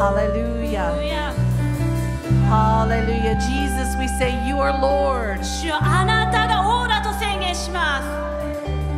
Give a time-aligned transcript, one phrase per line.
[0.00, 0.96] Hallelujah.
[2.48, 3.34] Hallelujah.
[3.36, 5.44] Jesus, we say you are Lord.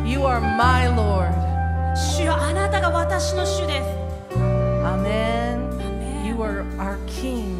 [0.07, 1.33] You are my Lord.
[4.31, 6.25] Amen.
[6.25, 7.59] You are our King.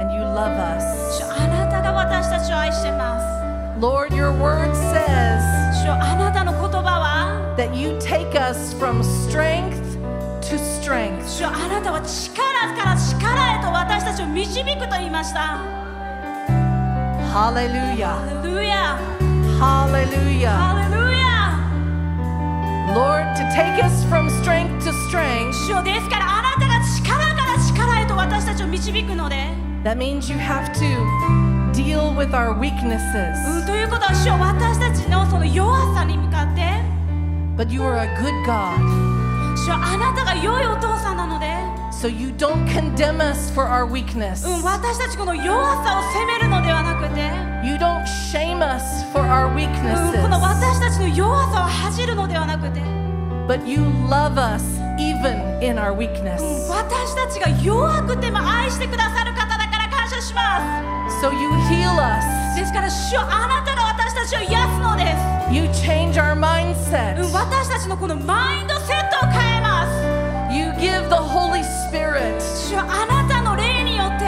[0.00, 1.20] And you love us.
[3.78, 5.42] Lord, your word says
[7.56, 9.79] that you take us from strength
[10.42, 11.26] to strength.
[11.28, 12.42] 主よあなたは力
[12.76, 15.58] から力へと私たちを導くと言いました.
[17.32, 18.96] ハレルヤ Hallelujah.
[19.60, 20.50] ハレルヤ
[22.94, 29.36] Lord, to take us from strength to strength, 主よですからあなたが力から力へと私たちを導くので
[29.84, 30.80] that means you have to
[31.72, 33.64] deal with our うん weaknesses.
[33.66, 36.62] ということは主よ私たちのその弱さに向かって
[37.56, 39.09] But you are a good God.
[39.70, 41.46] 主よあなたが良いお父さんなので
[41.92, 44.44] So you don't condemn us for our weakness.
[44.44, 47.20] うん、私たちこの弱さを責めるのではなくて、
[47.62, 50.40] You don't shame us for our うん、この weaknesses.
[50.40, 52.80] 私たちの弱さを恥じるのではなくて、
[53.46, 54.64] But you love us
[54.98, 56.40] even in our weakness.
[56.68, 60.40] 私たちが弱くても愛してくださる方だから感謝しま
[61.20, 62.60] So you heal す us.
[62.60, 67.30] ですから主よあなたが私たちを癒すのです You change our うん mindset.
[67.32, 69.49] 私たちのこのマインドセットを変え
[69.79, 69.91] ます
[70.53, 74.25] You give the Holy Spirit 主よあなたの霊によって、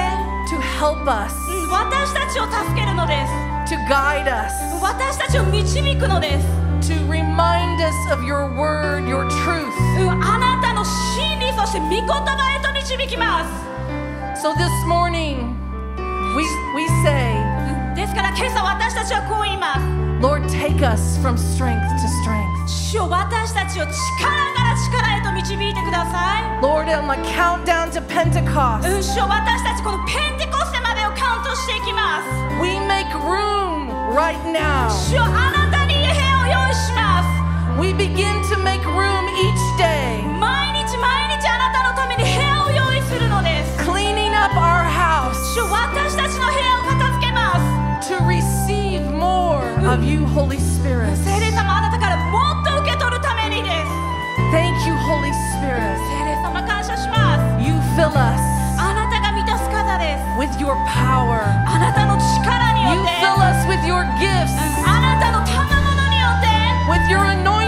[0.50, 6.48] to help us, うん、私たちを助けるのです to guide us, 私たちを導くのです
[6.94, 9.72] to remind us of your word, your truth.
[10.00, 15.56] うんあなたの真理そして御言葉へと導きます So this morning,
[16.36, 16.44] we,
[16.76, 17.34] we say,
[17.96, 19.82] ですから今朝私たちはこう言います
[20.22, 22.68] Lord, take us from strength to strength.
[22.68, 23.94] 主よ私たちを力
[24.56, 24.61] から力へと
[25.57, 32.29] 導いてください Lord, on the countdown to Pentecost, 私たちこのペンテコステまでをカウントしていきます
[32.63, 34.89] we make room right now.
[34.91, 37.03] 主よあなたに部屋を用意しま
[37.81, 47.59] We begin to make room each day, す毎日毎日あなたのために部屋を用意するのです cleaning up our house 主よ私たちの部屋を片付けま
[48.01, 51.17] す to receive more of you, Holy Spirit.
[51.25, 54.02] 聖霊様あなたからもっと受け取るためにです
[54.52, 55.98] Thank you, Holy Spirit.
[56.08, 58.40] 聖霊様感謝します You fill us
[58.80, 61.42] あなたが満たす方です with your power.
[61.66, 64.54] あなたの力に You よって fill us with your gifts,
[64.86, 66.48] あなたの賜物によって
[66.92, 67.61] with your あな anointing.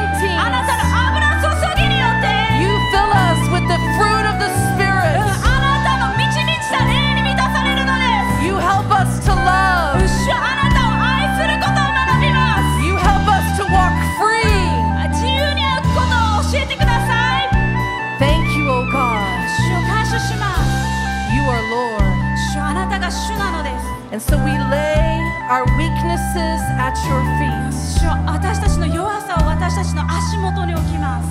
[24.15, 25.19] And so we lay
[25.51, 27.75] our weaknesses at your feet.
[27.99, 31.29] 主よ私たちの弱さを私たちの足元に置きます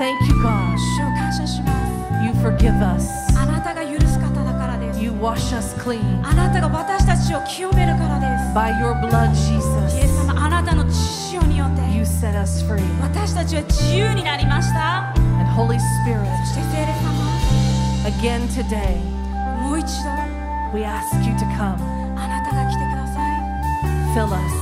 [0.00, 0.74] Thank you, God.
[0.98, 1.70] 主を感謝しま
[2.18, 3.06] す You forgive us.
[3.38, 10.08] あなたが許す方だからです You wash us clean あなたが私たちを清めるからです by your blood, イエ Jesus.
[10.08, 10.94] ス様あなたの血
[11.30, 12.82] 潮によって You set us free.
[13.00, 16.92] 私たちは自由になりました And Holy Spirit, そして聖霊
[18.18, 18.98] again today,
[19.62, 20.29] 様もう一度
[20.72, 21.78] We ask you to come.
[24.14, 24.52] Fill us.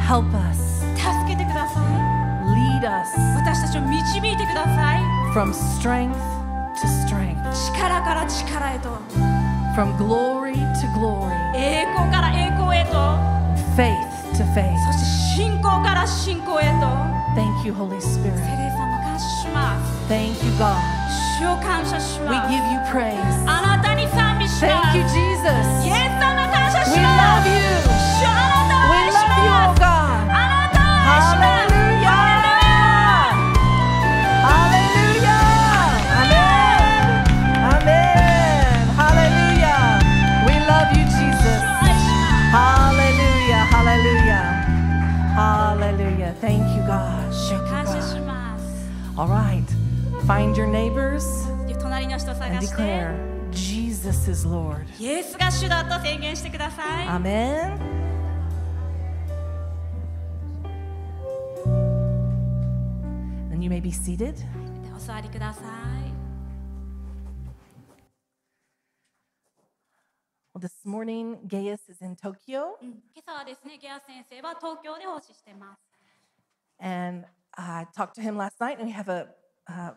[0.00, 0.82] Help us.
[2.54, 3.08] Lead us.
[5.32, 6.18] From strength
[6.80, 7.40] to strength.
[9.74, 11.38] From glory to glory.
[13.76, 14.80] Faith to faith.
[17.34, 18.38] Thank you, Holy Spirit.
[20.08, 21.21] Thank you, God.
[22.28, 23.36] We give you praise.
[24.68, 25.64] Thank you, Jesus.
[26.92, 28.61] We love you.
[50.25, 51.23] Find your neighbors
[51.67, 54.85] で隣の人を and 探して declare Jesus is Lord.
[54.99, 57.77] イエスが主だと宣言してください Amen.
[63.51, 64.35] And you may be seated.
[64.35, 64.43] で
[64.95, 66.07] お座りください
[70.53, 75.87] Well, this morning, Gaius is in Tokyo, 今朝はですね、ゲア先生は東京で奉仕してます。
[76.79, 77.25] and
[77.57, 79.27] I talked to him last night, and we have a
[79.69, 79.91] uh,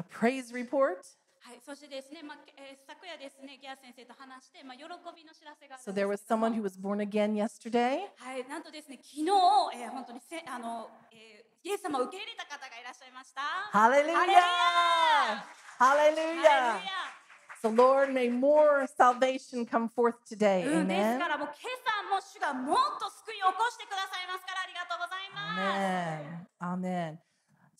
[0.00, 0.96] a praise report?
[1.40, 4.84] はい、そしてですね、まあえー昨夜ですね、ギア先生と話して、まあ、喜
[5.16, 8.08] びの知らせがある So んです there was someone who was born again yesterday?
[8.16, 9.28] はい、なんとですね、昨日、
[9.76, 13.42] えー本当にせあの、えーイエス様を受け入れた方がいらっしゃいました。
[13.72, 14.32] ハレル Hallelujah!
[16.40, 16.80] ヤ
[17.60, 20.64] So Lord, may more salvation come forth today.
[20.64, 21.18] Amen.
[21.18, 25.52] からもう今朝も主がもっと救いを起こしてくださいますからありがとうございま
[26.40, 26.60] す。
[26.64, 27.18] Amen.
[27.18, 27.29] Amen.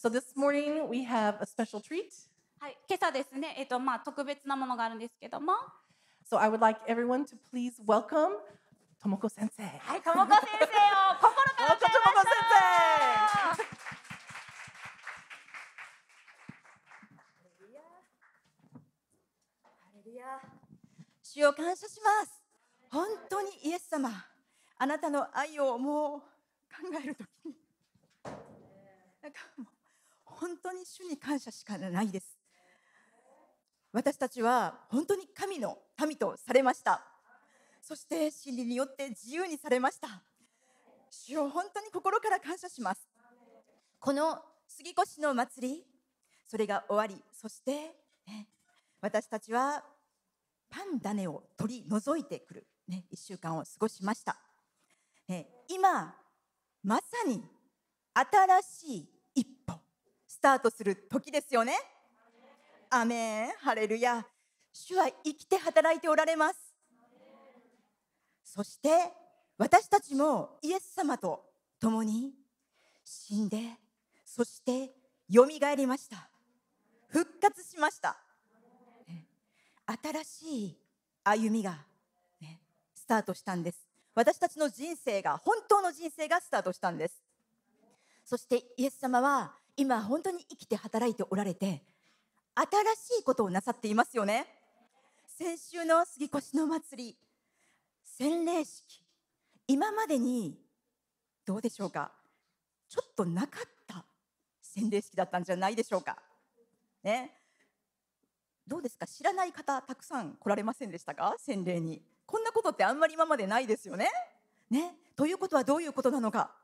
[0.02, 2.08] So this morning we have a special treat.
[2.58, 5.52] はい、今朝ですね、えっ、とまあ特別なものがあるんですけども、
[6.24, 8.38] So I would like everyone to please welcome
[9.04, 9.78] Tomoko Sensei.
[9.80, 13.66] はい、ともこ先生を心から迎えましょう。
[21.22, 22.40] 主を感謝します。
[22.90, 24.10] 本当にイエス様、
[24.78, 26.24] あなたの愛をもう考
[27.04, 27.54] えるときに、
[28.24, 29.79] なんかもう
[30.40, 32.38] 本当に主に感謝しかないです。
[33.92, 37.04] 私たちは本当に神の民とされました。
[37.82, 40.22] そして真理によって自由にされました。
[41.10, 43.06] 主を本当に心から感謝します。
[43.98, 45.84] この杉越の祭り、
[46.46, 47.94] それが終わり、そして、
[48.26, 48.48] ね
[49.02, 49.82] 私たちは
[50.68, 54.36] パン種を取り除いてくる、ね、1週間を過ごしました、
[55.26, 56.14] ね、今
[56.82, 57.42] まさに
[58.12, 59.19] 新しい
[60.40, 61.74] スタートする時ですよね。
[62.88, 63.50] アメン。
[63.60, 64.24] ハレルヤ。
[64.72, 66.74] 主は生きて働いておられます。
[68.42, 68.88] そして
[69.58, 71.44] 私たちもイエス様と
[71.78, 72.32] 共に
[73.04, 73.58] 死んで
[74.24, 74.94] そして
[75.28, 76.30] よみがえりました。
[77.08, 78.16] 復活しました。
[80.02, 80.76] 新しい
[81.22, 81.84] 歩みが、
[82.40, 82.62] ね、
[82.94, 83.86] スタートしたんです。
[84.14, 87.22] 私たちの人生が本当の人生がスタートしたんです。
[88.24, 91.82] そしてイエス様は今本当に生きて働いておられて
[92.54, 94.46] 新しいことをなさっていますよね。
[95.38, 97.16] 先週の杉越の祭り
[98.04, 99.02] 洗礼式
[99.66, 100.58] 今までに
[101.46, 102.12] どうでしょうか。
[102.88, 104.04] ちょっとなかった
[104.60, 106.18] 洗礼式だったんじゃないでしょうか。
[107.02, 107.32] ね。
[108.66, 109.06] どうですか。
[109.06, 111.34] 知らない方たくさん来られませんでしたか？
[111.38, 112.02] 洗礼に。
[112.26, 114.10] こんなことってあんまり今までないですよね。
[114.68, 114.94] ね。
[115.16, 116.54] ということはどういうことなのか。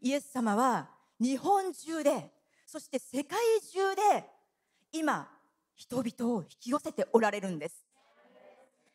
[0.00, 0.88] イエス様は
[1.20, 2.30] 日本中で
[2.72, 3.38] そして世界
[3.70, 4.24] 中で
[4.92, 5.28] 今
[5.74, 7.84] 人々を引き寄せておられるんです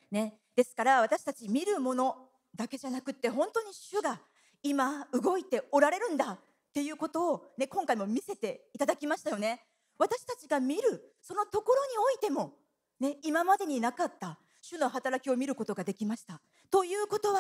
[0.09, 2.15] ねですから私たち見るもの
[2.55, 4.19] だけじゃなくって本当に主が
[4.63, 6.39] 今動いておられるんだっ
[6.73, 9.61] ていうことを、ね、今回も見せていただきましたよね
[9.99, 12.53] 私たちが見るそのところにおいても、
[12.99, 16.41] ね、今までになかった主の働きを見ることができました。
[16.71, 17.39] ということは、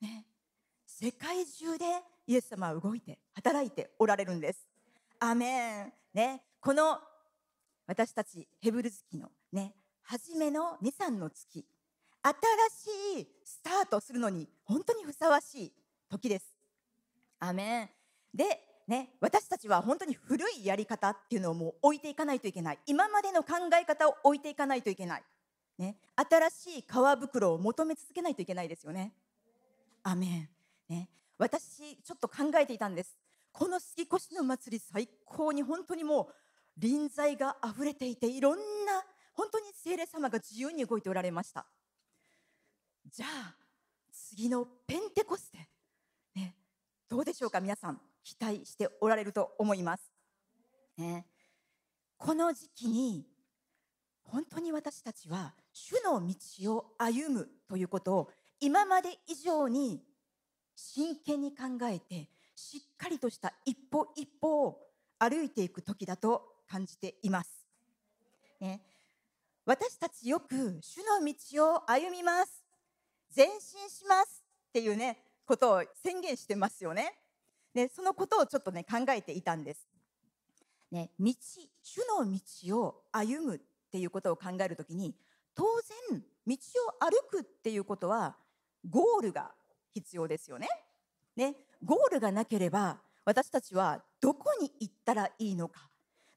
[0.00, 0.24] ね、
[0.86, 1.84] 世界中で
[2.26, 4.77] イエス様は動いて働いておられるんです。
[5.20, 6.98] アメン、ね、この
[7.86, 11.64] 私たちヘブル月のね初めの23の月。
[12.22, 12.34] 新
[13.16, 15.72] しいスタートするのに本当にふさわしい
[16.10, 16.46] 時です。
[17.38, 17.88] アメン。
[18.34, 18.44] で
[18.88, 22.78] ね、私たちは本当に古いやり方っていうのをもう置いていかないといけない。
[22.86, 25.22] 今までの考え方を置いていかないといけない、
[25.76, 29.12] ね、新しい皮袋を求め続けないといけないですよね。
[30.02, 30.26] アメ
[30.88, 33.14] ン、ね、私ちょっと考えていたんです。
[33.58, 36.34] この杉越の祭り最高に本当にもう
[36.76, 38.62] 臨在があふれていていろんな
[39.34, 41.66] 本当に聖霊様が自由に動いておられました
[43.10, 43.54] じゃあ
[44.12, 45.68] 次のペンテコステ、
[46.36, 46.54] ね、
[47.08, 50.12] どうでしょうか皆さん期待しておられると思います。
[50.96, 51.26] ね、
[52.16, 53.26] この時期に
[54.22, 60.02] 本当に私たちは主の道を歩むということを今まで以上に
[60.76, 64.80] 真剣に考えてしっかりとした一歩一歩を
[65.20, 67.64] 歩いていく時だと感じています。
[68.60, 68.82] ね、
[69.64, 72.64] 私たちよく主の道を歩みます
[73.36, 77.14] 前進しますっていうねことを宣言してますよね。
[77.72, 79.86] でそのことをちょっとね考えていたんです。
[80.90, 81.32] ね、道
[81.82, 83.60] 主の道を歩むっ
[83.92, 85.14] ていうことを考えるときに
[85.54, 85.64] 当
[86.10, 88.36] 然道を歩くっていうことは
[88.88, 89.52] ゴールが
[89.94, 90.66] 必要ですよね。
[91.36, 91.54] ね
[91.84, 95.88] ゴールがなければ私たちはどこに行ったらいいのか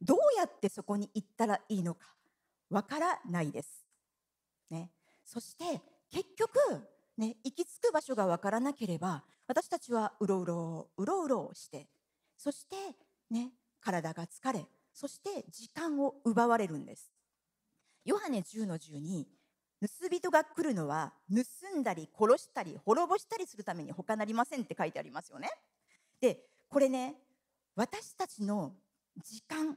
[0.02, 2.08] どうやってそこに行ったらいいのか
[2.70, 3.86] わからないです。
[4.70, 4.90] ね、
[5.26, 6.50] そして結局、
[7.18, 11.88] ね、行き着く場所がわからなければ私たちはうろうろうろうろして
[12.38, 12.76] そして
[13.30, 17.12] ね体が疲れそして時間を奪われるんです
[18.06, 19.28] ヨハネ10の10に
[19.82, 25.50] 盗人が来るのは盗んだり殺したり滅ぼしたりするために他なりませんって書いてありますよね。
[26.20, 27.16] でこれね
[27.76, 28.74] 私たちの
[29.24, 29.76] 時間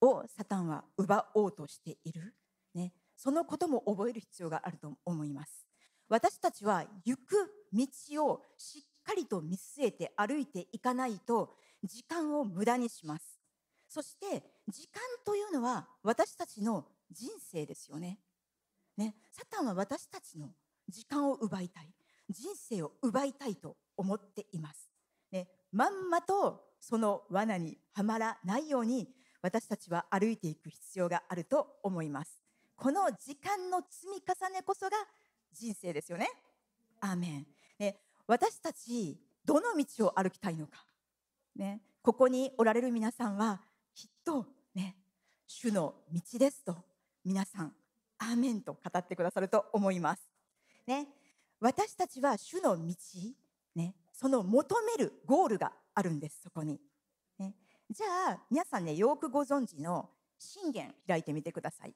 [0.00, 2.34] をサタンは奪おうとしている、
[2.74, 5.66] ね、そのことも覚える必要があると思います。
[6.08, 11.54] 私たちは行く道をしっかりと見据えて歩いていかないと
[11.84, 13.38] 時間を無駄にします。
[13.88, 18.18] そして時間というのは私たちの人生ですよね。
[18.98, 20.50] ねサタンは私たちの
[20.88, 21.88] 時間を奪いたい。
[22.30, 24.90] 人生を奪いたいと思っています、
[25.32, 29.08] ね、まんまとその罠にはまらないように
[29.42, 32.42] 私たちは歩いていく必要があると思います。
[32.76, 34.96] この時間の積み重ねこそが
[35.52, 36.28] 人生ですよね。
[37.00, 37.46] アーメン、
[37.78, 40.84] ね、私たちどの道を歩きたいのか、
[41.56, 43.60] ね、ここにおられる皆さんは
[43.94, 44.96] きっとね
[45.46, 46.76] 主の道ですと
[47.24, 47.72] 皆さん
[48.18, 50.22] アーメンと語ってくださると思います。
[50.86, 51.08] ね。
[51.60, 52.94] 私たちは主の道、
[53.74, 56.80] ね、その求めるゴールがあるんですそこに、
[57.38, 57.54] ね、
[57.90, 60.08] じゃあ皆さんねよくご存知の
[60.38, 61.94] 信玄開いてみてください。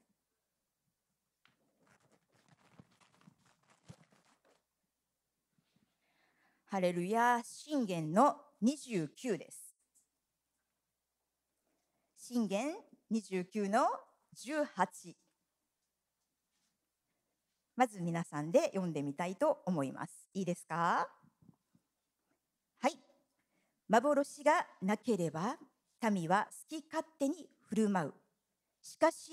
[6.66, 9.74] ハレルヤ信玄の29です。
[12.16, 12.74] 信玄
[13.12, 13.86] 29の
[14.36, 15.14] 18
[17.82, 20.28] まず皆さんで読んでみたいと思います。
[20.34, 21.08] いいですか？
[22.78, 22.96] はい。
[23.88, 25.56] 幻がなければ
[26.12, 28.14] 民は好き勝手に振る舞う。
[28.82, 29.32] しかし、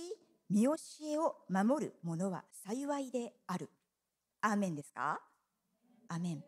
[0.50, 3.70] 見教えを守る者は幸いである。
[4.42, 5.22] アーメンですか？
[6.08, 6.44] アメン。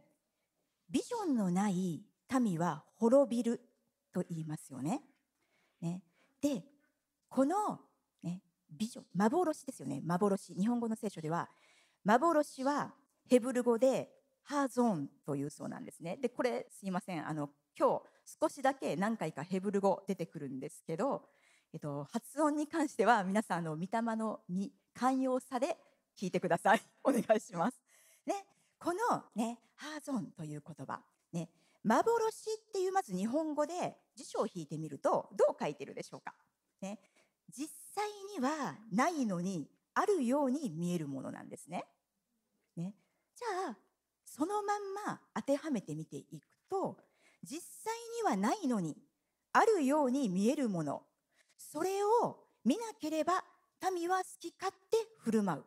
[0.89, 2.01] ビジョンのない
[2.41, 3.61] 民は滅びる
[4.11, 5.03] と言いますよね。
[5.79, 6.01] ね
[6.41, 6.63] で、
[7.29, 7.79] この、
[8.23, 8.41] ね、
[8.71, 10.01] ビジョン、幻ですよね。
[10.03, 10.55] 幻。
[10.55, 11.47] 日本語の聖書では
[12.03, 12.93] 幻は
[13.29, 14.09] ヘブル語で
[14.43, 16.17] ハーゾーンというそうなんですね。
[16.21, 17.27] で、これすいません。
[17.27, 18.01] あの、今日
[18.41, 21.23] 少しだけ何回かヘブル語出てくるんですけど、
[21.73, 25.77] えっと、発音に関しては皆さんの御霊のに寛容さで
[26.19, 26.81] 聞いてください。
[27.03, 27.81] お願いします。
[28.25, 28.45] ね、
[28.77, 31.49] このね、ハーゾンという言葉、ね、
[31.83, 36.35] 幻っていうまず日本語で辞書を引いてみるとどう書いてるでしょうか。
[36.81, 36.99] ね、
[37.49, 41.85] 実際にはないのにあるように見えるものなんですね。
[42.75, 42.93] ね
[43.35, 43.77] じゃあ
[44.25, 46.97] そのまんま当てはめてみていくと
[47.43, 48.95] 実際にはないのに
[49.51, 51.03] あるように見えるもの
[51.57, 53.43] それを見なければ
[53.93, 55.63] 民は好き勝手振る舞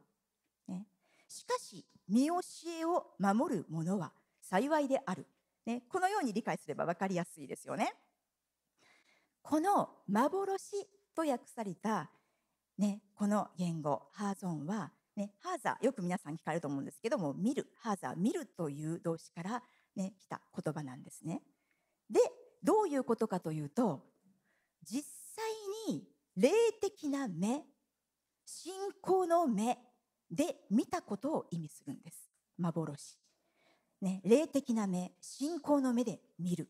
[0.69, 0.73] う。
[0.73, 0.87] ね、
[1.29, 2.41] しかし見教
[2.81, 5.27] えを守る者は幸いである。
[5.67, 7.93] ね、このように理解すれば分かりやすいですよね。
[9.43, 12.11] この幻と訳された
[12.79, 19.63] ね、この言語ハーゾンは、ね、ハーザーよく皆さん聞かれると思うんですけども見るハーザー見るという動詞から、
[19.95, 21.43] ね、来た言葉なんですね。
[22.11, 22.21] で
[22.63, 24.03] どういうことかというと
[24.83, 25.05] 実
[25.37, 25.45] 際
[25.93, 26.05] に
[26.37, 26.51] 霊
[26.81, 27.63] 的な目
[28.45, 29.79] 信仰の目
[30.31, 33.19] で見たことを意味するんです幻。
[34.01, 36.69] ね、霊的な目信仰の目で見る、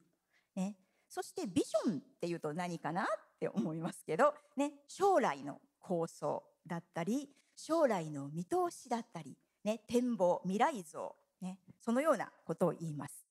[0.54, 0.76] ね、
[1.08, 3.06] そしてビジョンっていうと何かなっ
[3.40, 13.26] て思いますけど、ね、将来の構想だったり将来の見通しだったり、ね、展望未来像、ね、そのようなことを言います。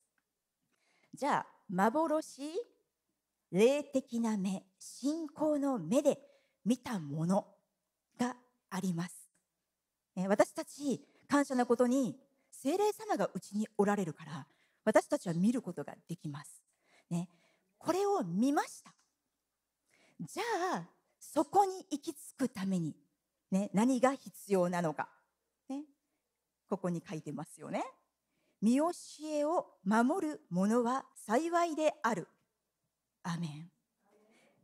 [1.15, 2.51] じゃあ幻
[3.51, 6.19] 霊的な目信仰の目で
[6.65, 7.47] 見たもの
[8.19, 8.35] が
[8.69, 9.29] あります、
[10.15, 12.15] ね、私たち感謝なことに
[12.51, 14.47] 精霊様がうちにおられるから
[14.85, 16.63] 私たちは見ることができます、
[17.09, 17.29] ね、
[17.77, 18.93] これを見ました。
[20.21, 20.43] じゃ
[20.77, 20.83] あ
[21.31, 22.95] そこに行き着くために、
[23.49, 25.09] ね、何が必要なのか、
[25.69, 25.83] ね、
[26.69, 27.83] ここに書いてますよね。
[28.61, 28.91] 見教
[29.31, 32.27] えを守る者は幸いである。
[33.23, 33.71] アメン。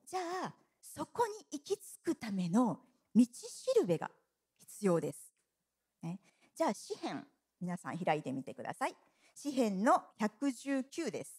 [0.06, 2.80] じゃあ、そこに行き着くための
[3.16, 4.12] 道しるべが
[4.58, 5.32] 必要です。
[6.04, 6.20] ね、
[6.56, 7.26] じゃあ、詩篇、
[7.62, 8.96] 皆さん開いてみてください。
[9.34, 11.39] 詩篇の119です。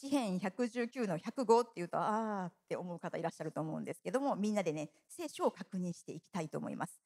[0.00, 6.98] 詩編119の105っていうとああって思う方いらっしゃると思うんですけどもみんなでね聖書を確認していきたいと思います。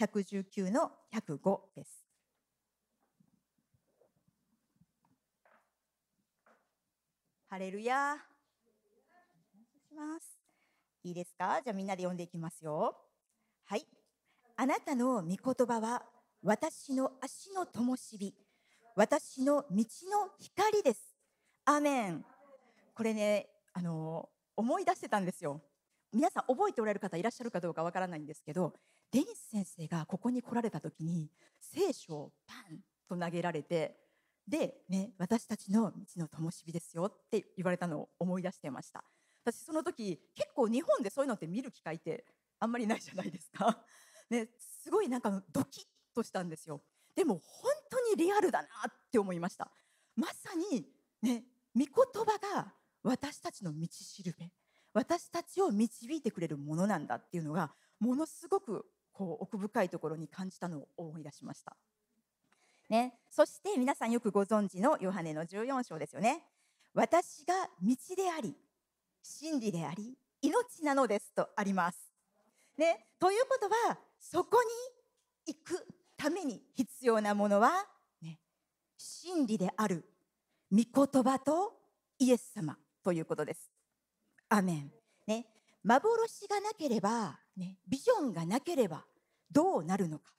[0.00, 2.04] 119の105です。
[7.48, 8.16] ハレルヤ。
[9.88, 10.26] します。
[11.04, 11.60] いいですか？
[11.62, 12.96] じゃあみんなで読んでいきますよ。
[13.66, 13.86] はい。
[14.56, 16.02] あなたの御言葉は
[16.42, 18.34] 私の足の灯火
[18.96, 21.11] 私の道の光です。
[21.64, 22.24] アメン
[22.94, 25.60] これねあの思い出してたんですよ。
[26.12, 28.74] 皆さん覚えておられる方いらっしゃるかどうかわからないんですけど
[29.10, 33.96] デニス先生がここに来られた時に聖書をパンと投げられて
[34.46, 39.04] で、ね、私たちの道の灯火ですよって言われたのを思い出してました。
[39.44, 42.24] 私その時結構日本でそういうのって見る機会って
[42.60, 43.78] あんまりないじゃないですか、
[44.30, 46.82] ね、すごいなんかドキッとしたんですよ。
[47.14, 49.70] でも本当にリアルだなって思いました。
[50.16, 50.86] まさに
[51.22, 51.44] ね
[51.76, 51.88] 御言
[52.24, 54.50] 葉が私たちの道しるべ
[54.94, 61.76] 私たちを導いてくれるものなんだっていうのがものすごくこう奥深いところに感じたのを思い出しました。
[62.88, 66.44] ね、そして皆さんよくご存知のヨハネの14章ですよね。
[66.94, 68.54] 私が道であり、
[69.22, 72.12] 真理であり、命なのですとあります。
[72.76, 74.58] ね、ということは、そこ
[75.46, 75.86] に行く
[76.16, 77.86] ために必要なものは、
[78.20, 78.38] ね、
[78.98, 80.04] 真理である
[80.72, 81.74] 御言葉と
[82.18, 83.70] イエス様ということです。
[84.48, 84.90] アメン。
[85.26, 85.46] ね、
[85.84, 89.04] 幻がなければ、ね、ビジョンがなければ
[89.50, 90.32] どうなるのか。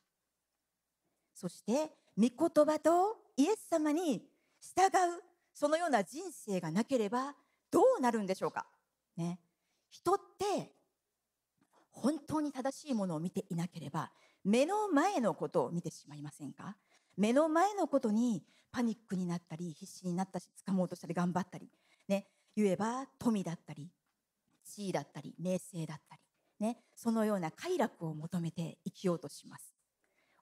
[1.36, 4.24] そして、御言葉とイエス様に
[4.60, 5.24] 従う、
[5.54, 7.36] そのような人生がなければ
[7.70, 8.66] どうなるんでしょうか。
[9.16, 9.40] ね、
[9.90, 10.74] 人って
[11.92, 14.12] 本当に正しいものを見ていなければ
[14.44, 16.75] 目の前のことを見てしまいませんか
[17.16, 21.70] 目の前のことにパニックになったり必死になったし掴もうとしたり頑張ったり、
[22.10, 22.25] ね、
[22.56, 23.88] 言えば富だったり
[24.65, 26.22] 地位だったり名声だったり、
[26.60, 29.75] ね、そのような快楽を求めて生きようとします。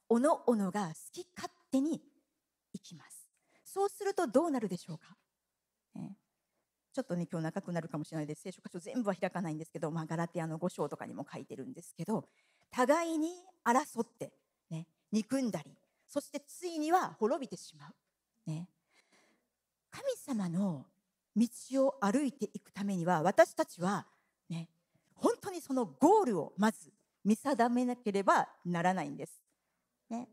[0.08, 2.02] おのおのが好き勝手に
[2.74, 3.28] 生きます。
[3.66, 5.16] そうするとどうなるでしょうか、
[5.96, 6.16] ね、
[6.94, 8.42] ちょっとね今日長くなるかもしれないです。
[8.44, 12.30] 聖書箇所全部は開かないんですけど、まあ、ガラティアの5章とかにも書いてるんですけど
[12.72, 13.30] 互いに
[13.66, 14.32] 争って、
[14.70, 15.72] ね、憎んだり
[16.08, 17.94] そしてついには滅びてしまう、
[18.46, 18.68] ね、
[19.90, 20.86] 神様の
[21.36, 21.48] 道
[21.88, 24.06] を歩いていくためには私たちは
[24.50, 24.68] ね
[25.16, 26.92] 本当にそのゴールをまず
[27.24, 29.42] 見定めなければならないんです。
[30.10, 30.28] ね、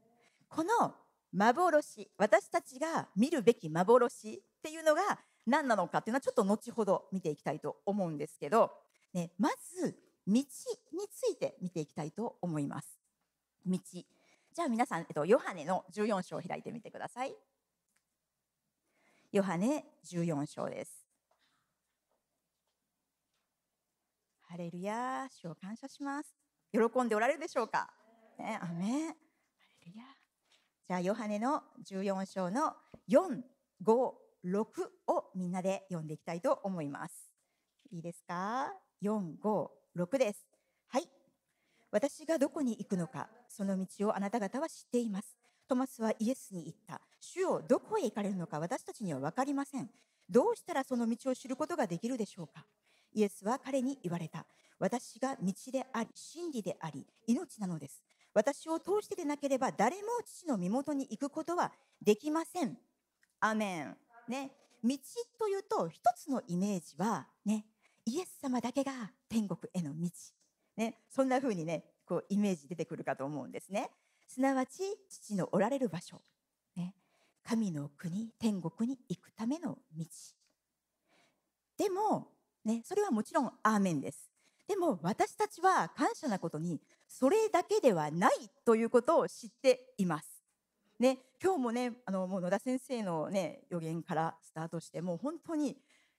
[0.48, 0.94] この
[1.32, 8.72] 幻私たちが見るべき幻っていうのが何なのかっていうのはちょっと後ほど見ていきたいと思うんですけど、
[9.12, 9.94] ね、まず
[10.26, 10.44] 道につ
[11.30, 12.98] いて見ていきたいと思います。
[13.66, 13.78] 道
[14.58, 17.34] じゃあ皆さん、えっと、ヨハネの14章を開いてみてください。
[19.38, 21.06] ヨハネ14章です。
[24.48, 26.34] ハレルヤ主を感謝します。
[26.72, 27.88] 喜んでおられるでしょうか、
[28.36, 29.14] ね、アメンハ
[29.86, 30.04] レルヤ
[30.88, 32.72] じゃあヨハネの14章の
[33.08, 33.40] 4、
[33.84, 34.12] 5、
[34.44, 34.64] 6
[35.06, 37.30] をみんなで読んでいきたいと思います。
[37.92, 38.72] いいですか
[39.04, 40.48] ?4、5、6です。
[40.88, 41.08] はい。
[41.92, 45.36] 私がどこに行くのか、その道をあなた方は知っています。
[45.68, 47.00] トマスはイエスに言った。
[47.20, 49.88] 主よ、どこへ行かれるのか私たちには分かりません。
[50.28, 52.64] どうしたらその道を知ることができるでしょうか
[53.14, 54.46] イエスは彼に言われた。
[54.78, 58.02] 私が道であり、真理であり、命なのです。
[58.34, 62.78] 私を通してでなければ誰も父の身元に行くことはできません。
[63.40, 63.96] アメン。
[64.28, 64.52] ね。
[64.84, 64.96] 道
[65.38, 67.64] というと一つのイメージはね、
[68.06, 68.92] イエス様だけが
[69.28, 70.08] 天国への道。
[70.76, 70.98] ね。
[71.10, 73.90] そんな風にね、こうイメージ出てくるかと思うんですね。
[74.28, 76.20] すなわち父のおられる場所、
[76.76, 76.94] ね、
[77.42, 80.04] 神の国天国に行くための道
[81.76, 82.28] でも、
[82.64, 84.28] ね、それはもちろんアーメンです
[84.68, 88.32] でも私たちは感謝なことにそれだけではない
[88.66, 90.28] ということを知っています。
[91.00, 95.76] ね、今日もねあのもう野田先生の、ね、予言からスタートしてもう本当に、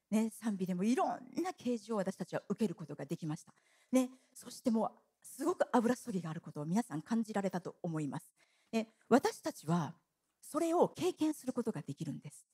[0.10, 1.10] ね、賛美でもいろん
[1.44, 3.54] な啓示を私たちは受けることができました。
[3.92, 4.92] ね、そしてもう
[5.36, 8.32] すごく油そぎがあることを皆さん感じられたと思います。
[8.72, 9.96] ね、私たちは
[10.42, 12.46] それを経験することができるんです。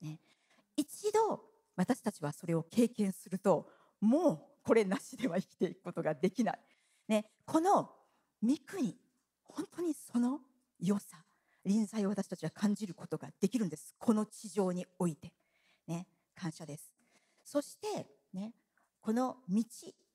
[0.00, 0.18] ね、
[0.76, 1.40] 一度
[1.76, 3.68] 私たちはそれを経験すると
[4.00, 6.58] もうこれなしでは生きていくことができない。
[7.08, 7.90] ね、この
[8.42, 8.96] 御国
[9.44, 10.40] 本当にその
[10.78, 11.16] 良さ
[11.64, 15.32] 臨在を私たちは感じることができるんですこの地上において、
[15.86, 16.92] ね、感謝です
[17.44, 18.52] そして、ね、
[19.00, 19.64] この道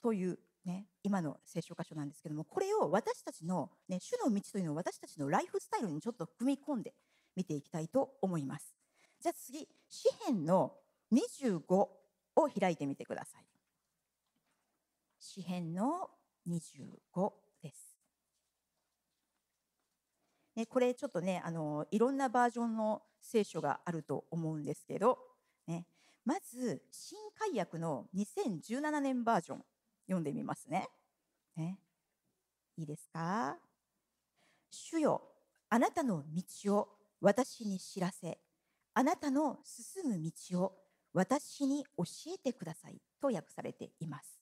[0.02, 6.94] というね、今の聖書箇所なんですけどもこれを私たちの、ね、主の道というのを私たちのライフスタイルにちょっと組み込んで
[7.36, 8.74] 見ていきたいと思います。
[9.20, 10.74] じゃあ次詩編の
[11.12, 12.00] 25を
[12.60, 13.46] 開いてみてください。
[15.20, 16.10] 詩編の
[16.48, 17.96] 25です、
[20.56, 25.18] ね、これちょっとねあのいろんなバージョンの聖書があると思うんですけど、
[25.68, 25.88] ね、
[26.26, 27.18] まず新
[27.52, 29.64] 海訳の2017年バージョン。
[30.06, 30.90] 読んでみますね。
[31.56, 31.80] ね
[32.78, 33.58] いいですか？
[34.72, 35.22] 主よ
[35.70, 36.90] あなたの道を
[37.22, 38.40] 私に知らせ
[38.94, 40.76] あなたの進む道を
[41.14, 44.40] 私に教えてくださいと訳されています。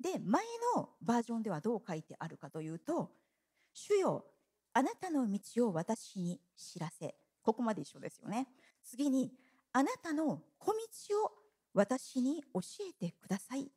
[0.00, 0.44] で前
[0.76, 3.10] のバージョンではどう書いてあるかというと
[3.74, 4.24] 「主よ
[4.72, 8.48] あなたの道を私に知らせ」ここまで一緒ですよね。
[8.84, 9.32] 次に、
[9.72, 11.32] あなたの小道を
[11.72, 13.70] 私に教えてください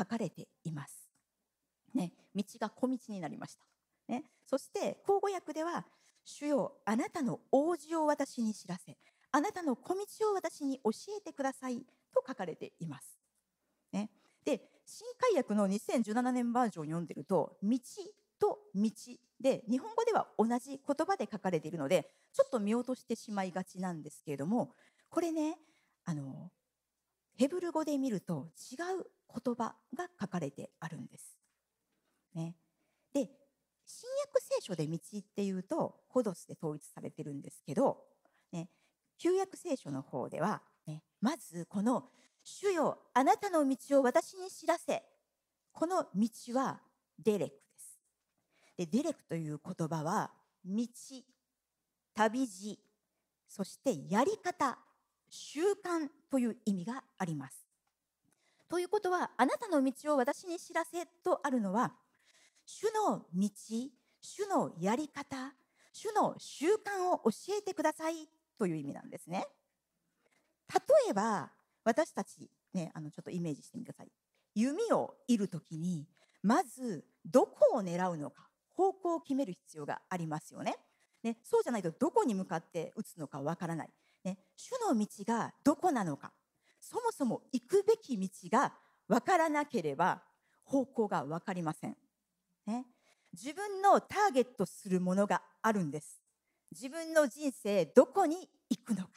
[0.00, 1.10] 書かれています。
[1.94, 3.66] ね、道が小道になりました。
[4.08, 5.84] ね、そして、口語訳では、
[6.24, 8.96] 主よ、あなたの王子を私に知らせ、
[9.32, 11.82] あなたの小道を私に教えてください
[12.14, 13.18] と書かれています。
[13.92, 14.10] ね、
[14.44, 17.78] で、新海訳の2017年バージョンを読んでると、道
[18.38, 18.90] と道
[19.40, 24.74] で、日本語では同じ言葉で書かれているので、ちょっと見落としてしまいがちなんですけれども、
[25.10, 25.58] これね、
[26.04, 26.50] あの、
[27.34, 29.06] ヘブル語で見ると違う
[29.44, 31.36] 言葉が書かれてあるんです。
[32.34, 32.54] ね、
[33.12, 33.30] で、
[33.86, 38.04] 新約聖書で道っていうと、ホドスで統一されてるんですけど、
[38.52, 38.68] ね、
[39.18, 42.10] 旧約聖書の方では、ね、まずこの
[42.42, 45.04] 「主よあなたの道を私に知らせ」
[45.72, 46.82] この道は
[47.18, 48.00] デレクです。
[48.76, 50.32] でデレクという言葉は
[50.64, 50.86] 道
[52.14, 52.78] 旅路
[53.46, 54.78] そしてやり方
[55.30, 57.66] 習慣という意味があります。
[58.68, 61.92] ということはあなたの道を私に知らせとあるのは
[62.64, 63.50] 主の道
[64.22, 65.54] 主のやり方
[65.92, 69.46] 主の習慣を教えてくださいという意味なんですね。
[70.72, 71.50] 例えば
[71.84, 74.12] 私たち、ね、あのちょっとイメージしてみてください。
[74.54, 76.06] 弓を射るときに
[76.42, 80.76] まずどこを狙うのか方向を決める必要がありますよね。
[81.22, 83.90] ねそうじゃないとどこに向かって撃つのかわからない。
[84.24, 86.32] ね、主の道がどこなのか
[86.80, 88.72] そもそも行くべき道が
[89.08, 90.22] わからなければ
[90.64, 91.96] 方向がわかりません。
[92.66, 92.86] ね、
[93.32, 96.20] 自分のターゲットするものがあるんです。
[96.72, 99.10] 自分の人生どこに行くのか。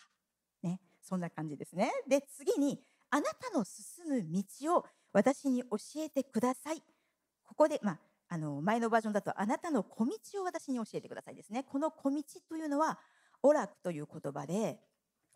[0.64, 1.92] ね、そんな感じですね。
[2.08, 6.82] で、次に、あなたの進む道を私に教えてください。
[7.44, 10.12] ここで、まあ、あの前のバージョンだと、あなたの小道
[10.42, 11.64] を私に教えてくださいですね。
[11.64, 12.98] この小道というのは、
[13.44, 14.80] オラクという言葉で、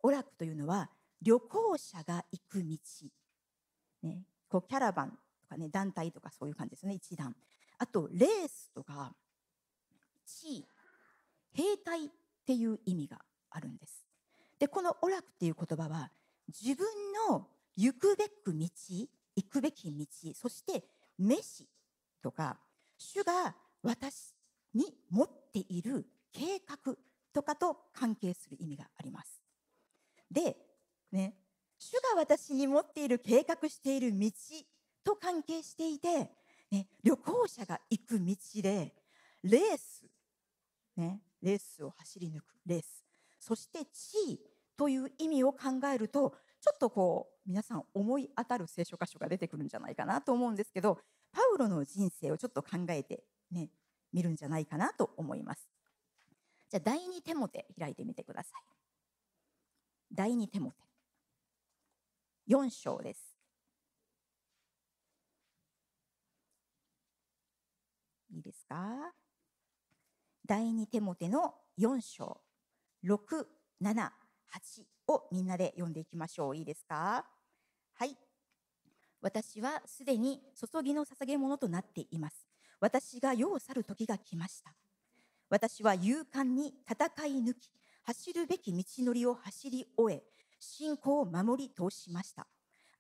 [0.04, 0.90] オラクというのは
[1.22, 2.78] 旅行者が行く道。
[4.04, 7.36] ね、こうキャラバンとかね、団体とかそういう感じですね、一団。
[7.80, 9.14] あと、レースとか、
[10.26, 10.68] 地位、
[11.54, 12.10] 兵隊っ
[12.46, 14.06] ていう意味があるんです。
[14.60, 16.12] で、このオラクっていう言葉は、
[16.48, 16.88] 自分
[17.30, 18.68] の行くべく道、
[19.36, 20.84] 行くべき道、そして、
[21.18, 21.68] 飯
[22.22, 22.58] とか、
[22.98, 24.34] 主が私
[24.74, 26.96] に持っている計画
[27.34, 29.47] とかと関係する意味があります。
[30.32, 30.58] で、
[31.12, 31.34] ね、
[31.78, 34.32] 主が私に持っている計画している道
[35.04, 36.32] と関係していて、
[36.72, 38.94] ね、旅行者が行く道で
[39.44, 40.06] レース、
[40.98, 43.04] ね、レースを走り抜くレース。
[43.40, 44.40] そして地位
[44.76, 45.60] という意味を考
[45.94, 51.00] えるとちょっとこう皆さん思い当たる聖書箇所が出てくるんじゃないかなと思うんですけど
[51.32, 53.70] パウロの人生をちょっと考えてね
[54.12, 55.70] 見るんじゃないかなと思います。
[56.70, 58.77] じゃあ第二テモテ開いてみてください。
[60.12, 60.78] 第二テモテ
[62.50, 63.38] 4章です
[68.32, 69.14] いいですか？
[70.46, 72.42] 第二テモテの4章
[73.04, 73.18] 6、
[73.82, 74.12] 7、8
[75.08, 76.56] をみんなで読んでいきましょう。
[76.56, 77.26] いいですか？
[77.96, 78.16] はい。
[79.22, 82.46] 私はすでに注ぎの捧げ物となっています。
[82.80, 84.74] 私が世を去る時が来ました。
[85.50, 87.72] 私は勇敢に戦い抜き、
[88.08, 90.24] 走るべき道のりを走り終え、
[90.62, 92.48] 信仰を守り通しました。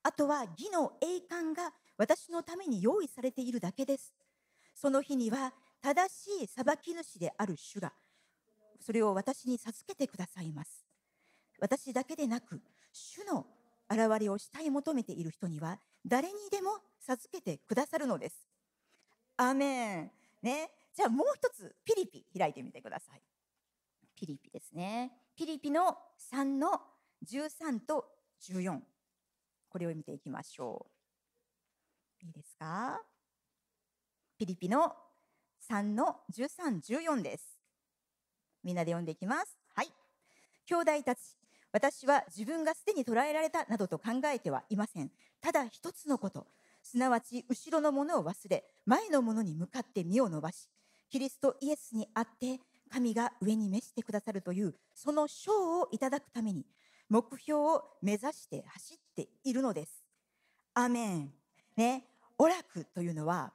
[0.03, 4.13] あとは義の栄冠が私のために用意されているだけです。
[4.75, 7.93] その日には正しい裁き主である主が
[8.81, 10.85] それを私に授けてくださいます。
[11.57, 13.45] 私だけでなく主の
[13.89, 18.45] 現れをしたい求めている人には誰にでも授けてくださるのです。
[19.37, 20.11] アメン。
[20.41, 20.69] ね。
[20.93, 23.21] じゃあもう一つピリピ開いてみてください。
[24.19, 25.11] ピリピですね。
[25.35, 25.95] ピリピの
[26.33, 26.81] 3の
[27.23, 28.05] 13と
[28.41, 28.79] 14。
[29.69, 30.87] これを見ていきましょ
[32.23, 32.25] う。
[32.25, 32.99] いいですか？
[34.39, 34.91] ピリピの
[35.69, 37.59] 3の13、14です。
[38.63, 39.55] みんなで読んでいきます。
[39.75, 39.87] はい。
[40.65, 41.19] 兄弟たち、
[41.71, 45.11] 私は自分がすでに捕らえられたなどと考えてはいません。
[45.41, 46.47] ただ一つのこと、
[46.81, 50.69] すなわち後ろのものを忘れ、前のものに向かって身を伸ばし、
[51.09, 56.65] キリストイエスにあって、神が上に召してくださるという、その賞をいただくために、
[57.09, 60.03] 目標を目指して走っているのです。
[60.73, 61.33] アーメン。
[61.75, 63.53] ね、オラクというのは、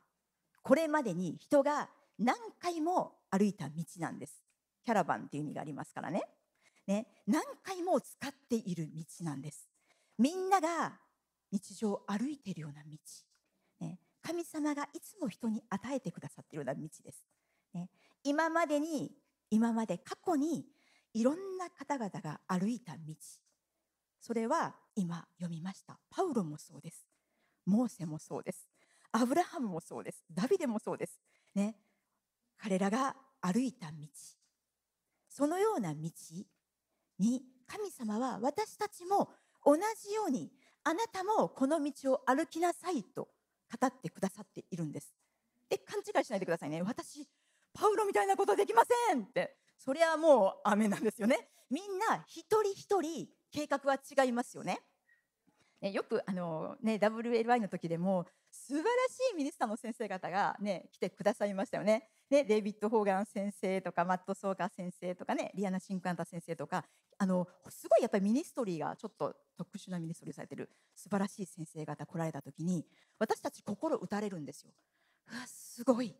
[0.63, 4.43] これまでに人が何回も歩いた道なんです。
[4.85, 6.23] キャラバンっていう意味がありますからね。
[6.87, 9.69] ね、何回も使っている道なんです。
[10.19, 10.99] みんなが
[11.51, 12.91] 日常歩いているような道。
[13.81, 17.25] ね、神様がいつも人に与えてくださっているような道です。
[17.75, 17.89] ね、
[18.25, 19.13] 今までに、
[19.53, 20.65] 今まで過去に
[21.13, 23.15] いろんな方々が歩いた道
[24.19, 25.99] それは今読みました。
[26.09, 27.05] パウロもそうです。
[27.67, 28.67] モーセもそうです。
[29.11, 30.25] アブラハムもそうです。
[30.33, 31.21] ダビデもそうです。
[31.55, 31.77] ね。
[32.57, 33.97] 彼らが歩いた道。
[35.29, 36.11] そのような道
[37.19, 39.29] に神様は私たちも
[39.67, 40.51] 同じように
[40.85, 43.29] あなたもこの道を歩きなさいと
[43.81, 45.13] 語ってくださっているんです。
[45.69, 46.81] で勘違いしないでくださいね。
[46.81, 47.29] 私
[47.75, 54.81] パウロみたいなことできませんってそれはもう当たり前なんですよねみんな一人一人計画は違いますよね
[55.83, 62.09] ねよくあの、ね、WLI の時でも素晴らしいミニスターの先生方が、ね、来てくださいましたよね。
[62.31, 66.85] ねデイビッド・ホーガン先生とかマット・ソーカー先生とかねリアナ・シンクアンタ先生とか
[67.19, 72.87] あのすごいやっぱりミニストリーがちょっと特殊なミニストリーされてる素晴らしい先生方来られた時に
[73.19, 74.71] 私たち心打たれるんですよ。
[75.31, 76.15] うわすごい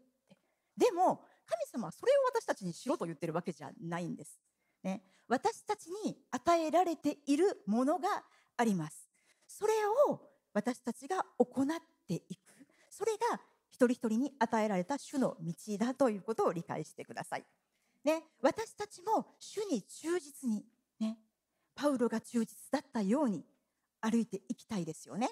[0.77, 4.39] でも神様はそれを私たちにしろと言ってるわけじゃないんです。
[4.83, 8.25] ね、私たちに与えられているものが
[8.57, 9.09] あります。
[9.47, 9.73] それ
[10.09, 10.21] を
[10.55, 11.67] 私たちが行っ
[12.09, 12.53] ていく。
[12.91, 17.45] それが一人一人に与えられた主の道だということを理解してください。
[18.05, 20.65] ね、私たちも主に忠実に、
[20.99, 21.19] ね、
[21.75, 23.45] パウロが忠実だったように
[24.01, 25.31] 歩いていきたいですよね。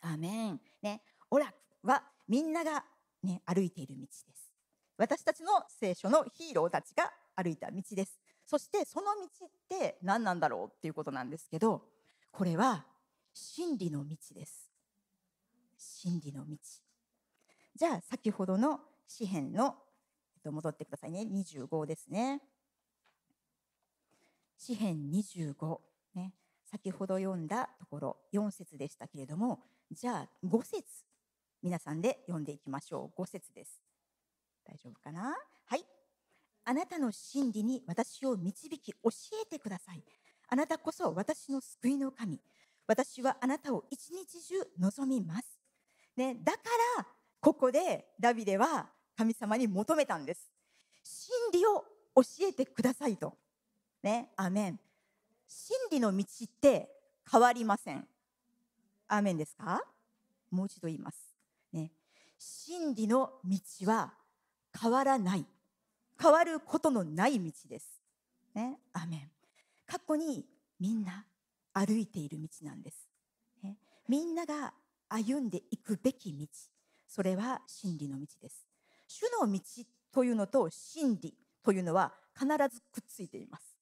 [0.00, 0.60] アメン。
[0.82, 2.84] ね、オラクはみんなが、
[3.22, 4.43] ね、歩いている道です。
[4.96, 8.18] 私たちの聖書のヒーローたちが歩いた道です。
[8.46, 9.06] そしてその
[9.38, 11.82] 道って何なんだろうっていうことなんですけど、
[12.30, 12.84] これは
[13.32, 14.70] 真理の道です。
[15.76, 16.56] 真理の道。
[17.76, 19.74] じゃあ先ほどの詩篇の、
[20.36, 22.40] えっと、戻ってくださいね25ですね。
[24.56, 25.78] 詩篇25、
[26.14, 26.32] ね、
[26.64, 30.82] 先ほど読んだところ4節でしたけれどもじゃあ5節
[31.62, 33.83] 皆さんで読んでいきましょう5節です
[34.64, 35.36] 大丈夫かな？
[35.66, 35.84] はい
[36.64, 38.98] あなたの真理に私を導き教
[39.42, 40.02] えてください
[40.48, 42.40] あなたこそ私の救いの神
[42.86, 45.58] 私はあなたを一日中望みます。
[46.16, 46.58] ね、だか
[46.98, 47.06] ら、
[47.40, 50.50] ここでダビデは神様に求めたんです。
[51.02, 53.38] 真理を教えてくださいと。
[54.02, 54.80] ね、アメン。
[55.48, 56.90] 真理の道って
[57.30, 58.06] 変わりません。
[59.08, 59.82] アーメンですか？
[60.50, 61.16] もう一度言います。
[61.72, 61.90] ね、
[62.38, 63.58] 真理の道
[63.90, 64.12] は
[64.80, 65.46] 変わらない。
[66.20, 68.00] 変わることのない道です。
[68.54, 69.30] ね、アメン。
[69.86, 70.46] 過去に
[70.80, 71.24] みんな
[71.72, 73.08] 歩いている道なんです。
[73.62, 73.76] ね、
[74.08, 74.72] みんなが
[75.08, 76.46] 歩んでいくべき道、
[77.06, 78.66] それは真理の道です。
[79.06, 79.60] 主の道
[80.12, 83.76] というのと真理というのは必ずくっついています。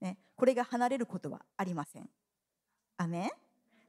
[0.00, 2.08] ね、これが離れることはありません。
[2.98, 3.30] アメン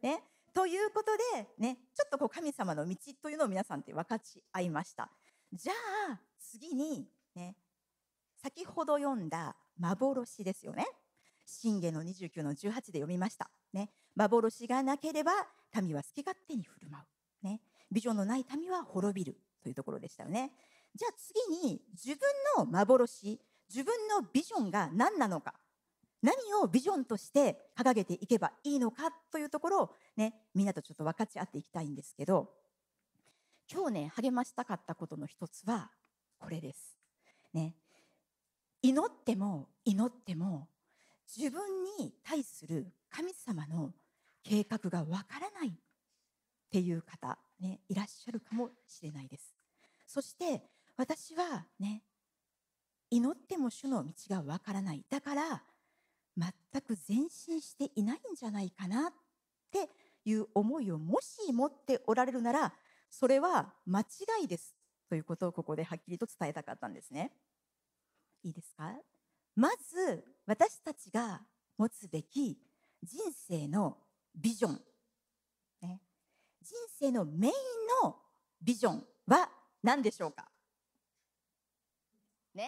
[0.02, 5.10] ね、ということで、ね、ちょっとこう神様の道というのを皆さんって分かち合いました。
[5.54, 5.74] じゃ
[6.12, 7.56] あ次に、ね、
[8.42, 10.86] 先ほど読んだ幻ですよね。
[11.46, 13.50] 信玄の29の18で読みました。
[13.74, 15.32] ね、幻がなければ
[15.82, 17.02] 民は好き勝手に振る舞
[17.44, 17.46] う。
[17.46, 20.52] ね、ビジョンのない民は滅びるというところでしたよね。
[20.96, 22.20] じゃあ次に自分
[22.58, 25.54] の幻、自分のビジョンが何なのか。
[26.24, 32.52] 何をビジョンとして掲げていけばいいのかというところをね、みんなとちょっと分かち合っていきたいんですけど、
[33.72, 35.92] 今日ね、励ましたかったことの一つは
[36.40, 36.98] これです。
[37.54, 37.76] ね、
[38.82, 40.68] 祈っても祈っても
[41.36, 43.94] 自分に対する神様の
[44.44, 45.72] 計画がわからないっ
[46.70, 49.54] ていう方、ね、いらっしゃるかもしれないです。
[50.06, 50.64] そして
[50.96, 52.04] 私はね、
[53.10, 55.04] 祈っても主の道がわからない。
[55.10, 55.64] だから
[56.38, 59.14] 全く前進していないんじゃないかなっ
[59.72, 59.90] て
[60.26, 62.74] いう思いをもし持っておられるなら、
[63.10, 64.06] それは間違
[64.44, 64.77] いです
[65.10, 67.32] ということをここではっきりと伝えたかったんですね。
[68.44, 68.94] いいですか？
[69.56, 71.42] まず私たちが
[71.78, 72.58] 持つべき
[73.04, 73.98] 人生の
[74.36, 74.82] ビジョン、
[75.82, 76.02] ね、
[76.62, 77.54] 人生のメイン
[78.04, 78.16] の
[78.62, 79.50] ビジョンは
[79.82, 80.50] 何でしょうか？
[82.54, 82.64] ね。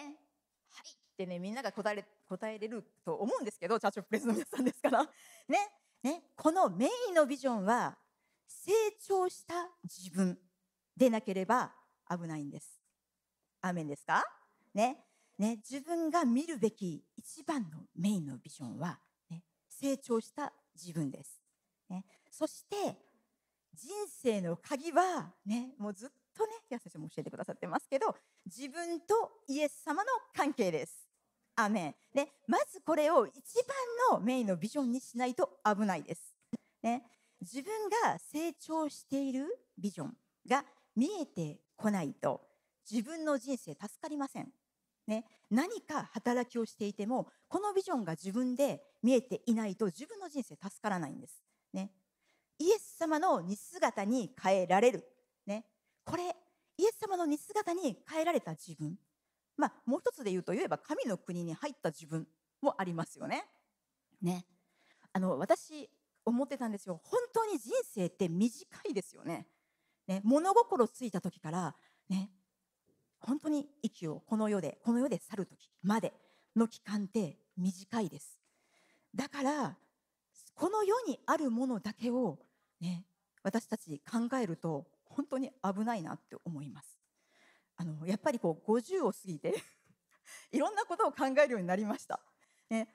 [0.72, 5.04] はいってねみんなが答えれ答えれると思うんですけどチャーチョプレスの皆さんですから。
[5.04, 5.10] ね。
[6.02, 6.22] ね。
[6.36, 7.98] このメインのビジョンは
[8.46, 8.72] 成
[9.06, 10.38] 長した自分
[10.96, 11.72] でなければ
[12.10, 12.80] 危ないんです。
[13.62, 14.24] アメンですか？
[14.74, 15.04] ね
[15.38, 18.98] ね、自分が見るべき一番のメインのビジョンは、
[19.30, 21.40] ね、成長した自分です。
[21.88, 22.76] ね、そして
[23.72, 23.88] 人
[24.22, 31.08] 生の鍵は、ね、もうずっとね、ヤ先生も教えてくださってますけど、自分とイエス様の関係です。
[31.56, 31.94] アメン。
[32.14, 33.34] ね、まずこれを一
[34.10, 36.34] 番のメインのビジョンにしないと危ないです。
[36.82, 37.02] ね、
[37.40, 37.72] 自分
[38.04, 39.46] が成長している
[39.78, 42.42] ビジョンが見えてこないと
[42.90, 44.48] 自分の人生助かりません。
[45.06, 51.42] ね、何か働きをしていてもこのビジョンが自分で見えていないと自分の人生助からないんです。
[51.72, 51.90] ね、
[52.58, 55.04] イエス様の似姿に変えられる、
[55.46, 55.64] ね、
[56.04, 56.36] これ
[56.76, 58.96] イエス様の似姿に変えられた自分、
[59.56, 62.26] まあ、もう一つで言うと言えば神の国に入った自分
[62.60, 63.44] もありますよね。
[64.20, 64.44] ね
[65.12, 65.90] あの私
[66.24, 69.46] 思ってたんですよ本当に人生って短いですよね。
[70.10, 71.74] ね物心ついた時から
[72.08, 72.30] ね
[73.20, 76.12] 本当に息をこの世でこの世で去る時まで
[76.56, 78.40] の期間って短いです。
[79.14, 79.76] だから
[80.54, 82.38] この世にあるものだけを
[82.80, 83.04] ね
[83.42, 86.96] 私たち考えると本当に危ないなって思います。
[87.76, 89.54] あのやっぱりこう50を過ぎて
[90.50, 92.20] いろんなことを考えるようになりました、
[92.68, 92.94] ね、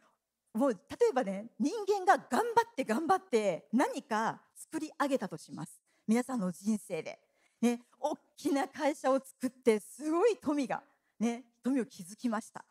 [0.53, 5.84] もう例えばね人間が頑張って頑張って何か作り上げたとします。
[6.07, 7.19] 皆さんの人生で。
[7.61, 10.83] ね、大きな会社を作ってすごい富が、
[11.19, 12.65] ね、富を築きました、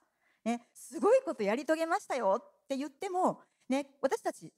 [0.45, 2.37] ね、すごいことやり遂げましたよ。
[2.39, 4.53] って言っても、ね、私たち、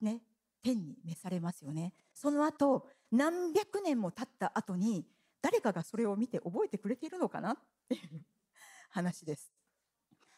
[0.00, 0.22] ね、
[0.62, 1.92] 天に召されますよね。
[2.14, 5.04] その後何百年も経った後に
[5.42, 7.52] 誰かがそれを見て覚えてくれているのかな？
[7.52, 7.56] っ
[7.88, 8.24] ていう
[8.90, 9.52] 話です。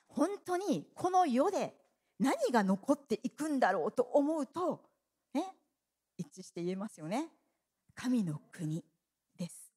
[0.09, 1.75] 本当にこの世で
[2.19, 4.83] 何が残っていくんだろうと思うと、
[5.35, 5.45] ね、
[6.17, 7.29] 一致して言えますよね。
[7.95, 8.85] 神の国
[9.39, 9.73] です。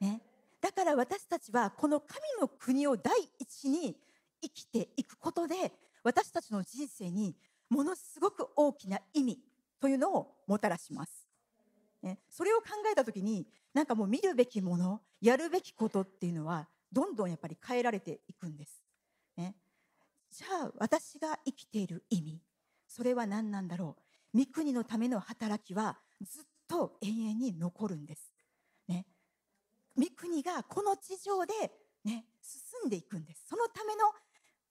[0.00, 0.22] ね、
[0.60, 3.96] だから私たちはこの神の国を第一に
[4.42, 5.72] 生きていくことで
[6.04, 7.36] 私たちの人生に
[7.68, 9.38] ものすごく大きな意味
[9.80, 11.26] というのをもたらします。
[12.02, 18.82] ね、それを考えた時になんかもう見るべきものやるべきことっていうのはどんどんやっぱり変えられていくんです。
[19.36, 19.54] ね、
[20.30, 22.40] じゃあ私が生きている意味
[22.86, 23.96] それは何なんだろ
[24.34, 28.32] う御国のための働きはずっと永遠に残るんです。
[28.86, 29.06] ね、
[29.96, 31.52] 御国がこの地上で、
[32.04, 33.46] ね、進んでいくんです。
[33.48, 34.04] そのための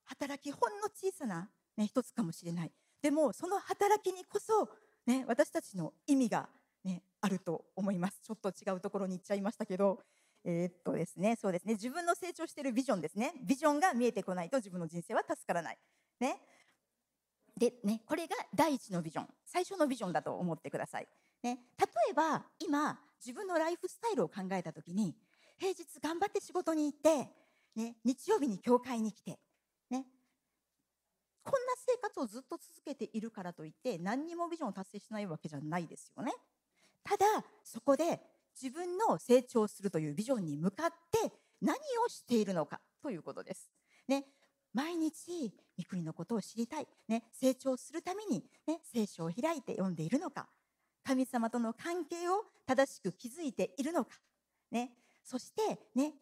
[0.06, 2.72] 働きほんの小さな、ね、一つかもしれない。
[3.02, 4.70] でもその働きにこそ、
[5.06, 6.48] ね、私たちの意味が、
[6.84, 8.20] ね、あると思います。
[8.24, 10.02] ちょっと違うところに行っちゃいましたけど。
[10.50, 11.74] えー、っとですねそうですね。
[11.74, 13.34] 自分の成長しているビジョンですね。
[13.44, 15.78] ビジョンが見えてこないと自分の人生は助からない。
[16.22, 16.40] ね。
[17.58, 19.28] でねこれが第一のビジョン。
[19.46, 21.08] 最初のビジョンだと思ってください。
[21.44, 25.16] ね、例えば今自分のライフスタイルを考えた時に
[25.58, 27.30] 平日頑張って仕事に行って、
[27.76, 29.40] ね、日曜日に教会に来て、
[29.90, 30.06] ね、
[31.44, 36.34] こんな生活をずっと続けているからといって何にもビジョンを達成しないわけじゃないですよね。
[37.04, 37.26] ただ
[37.64, 38.20] そこで
[38.62, 43.70] 自分の成長するというビジョンに向かって何をしているのかということです。
[44.08, 44.26] ね、
[44.74, 50.48] 毎日三国のことを知りたい、ね、成長するために、ね、聖書を開いて読んでいるのか
[51.08, 54.12] 神様との関係を正しく築いているのか、
[54.72, 54.92] ね、
[55.24, 56.14] そしてね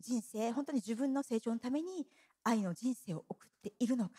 [0.00, 2.08] 人生本当に自分の成長のために
[2.42, 4.14] 愛の人生を送っているのか。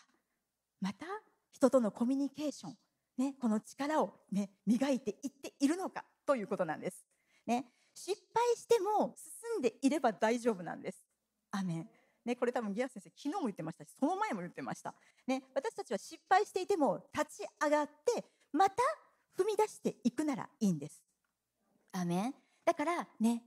[0.80, 1.06] また
[1.52, 2.78] 人とのコミュニケーション、
[3.18, 6.06] ね、この力を、ね、磨いていっているのか。
[6.26, 7.06] ということなんです。
[7.46, 11.04] ね、失敗しても進んでいれば大丈夫なんです。
[11.52, 11.90] アメン。
[12.24, 14.94] ね、これ多分ギア先生昨日も言ってましたしその前も言ってました、
[15.26, 18.84] ね、私たちは失敗していても立ち上がってまた
[19.38, 21.04] 踏み出していくならいいんです。
[21.92, 22.34] アメン
[22.66, 23.44] だからね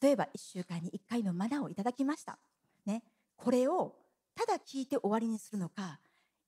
[0.00, 2.38] 例えば1週間に1回のマナーをいただきました。
[2.84, 3.02] ね、
[3.36, 3.96] これを
[4.34, 5.98] ただ聞いて終わりにするのか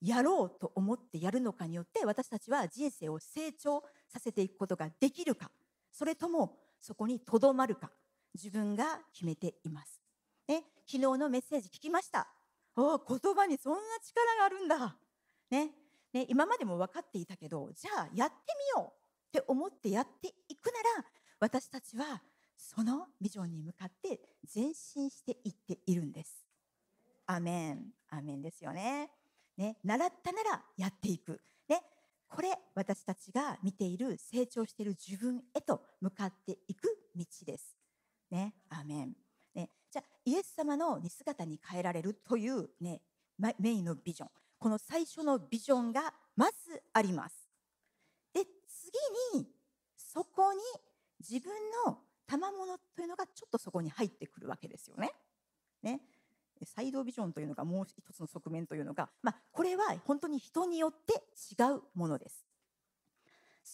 [0.00, 5.50] やろうと思ってやるのかによって私たちは人生を成長させていくことができるか
[5.92, 7.90] それともそこにとどまるか
[8.34, 10.00] 自分が決めています。
[10.48, 12.28] ね、昨日のメッセージ聞きました。
[12.76, 14.96] お言葉にそんな力があるんだ。
[15.50, 15.72] ね、
[16.12, 18.34] ね、今までも分かっていたけどじゃあやって
[18.76, 21.06] みようって思ってやっていくなら
[21.38, 22.20] 私たちは
[22.56, 24.20] そのビジョンに向かって
[24.54, 26.44] 前進していっているんです。
[27.26, 29.08] アメンアメンですよね。
[29.56, 31.40] ね習ったならやっていく。
[31.68, 31.80] ね、
[32.28, 37.76] これ私たちが見ている成長している自分へと向かっていく道です。
[38.30, 39.14] ね、アメン。
[39.54, 43.00] ね、じゃあイエス様の似姿に変えられるという、ね、
[43.38, 44.30] メインのビジョン
[44.60, 47.48] この最初のビジョンがまずあります。
[48.34, 48.44] で
[49.32, 49.48] 次に
[49.96, 50.60] そこに
[51.18, 51.52] 自分
[51.86, 55.12] の賜物というのがちょっとそこに入ってくるわけですよね。
[55.82, 56.00] ね
[56.62, 61.14] サイドビジョンというのがもう一つの側面というのが、まあ、これは本当に人によって
[61.50, 62.44] 違うものです。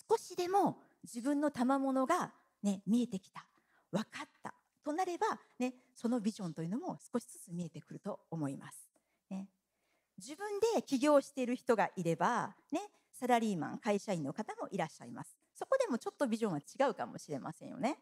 [0.08, 2.32] 少しでも自分の賜物が、
[2.62, 3.44] ね、見えてきた
[3.90, 5.26] 分かったとなれば、
[5.58, 8.85] ね、そのビジョンというのも少しずつ見えてくると思います。
[10.18, 12.80] 自分で起業している人がいれば、ね、
[13.12, 15.36] サラリーマン会社員の方もいらっしゃいます。
[15.54, 17.98] そこでもちょっとビジョンは違うかもしれませんよね。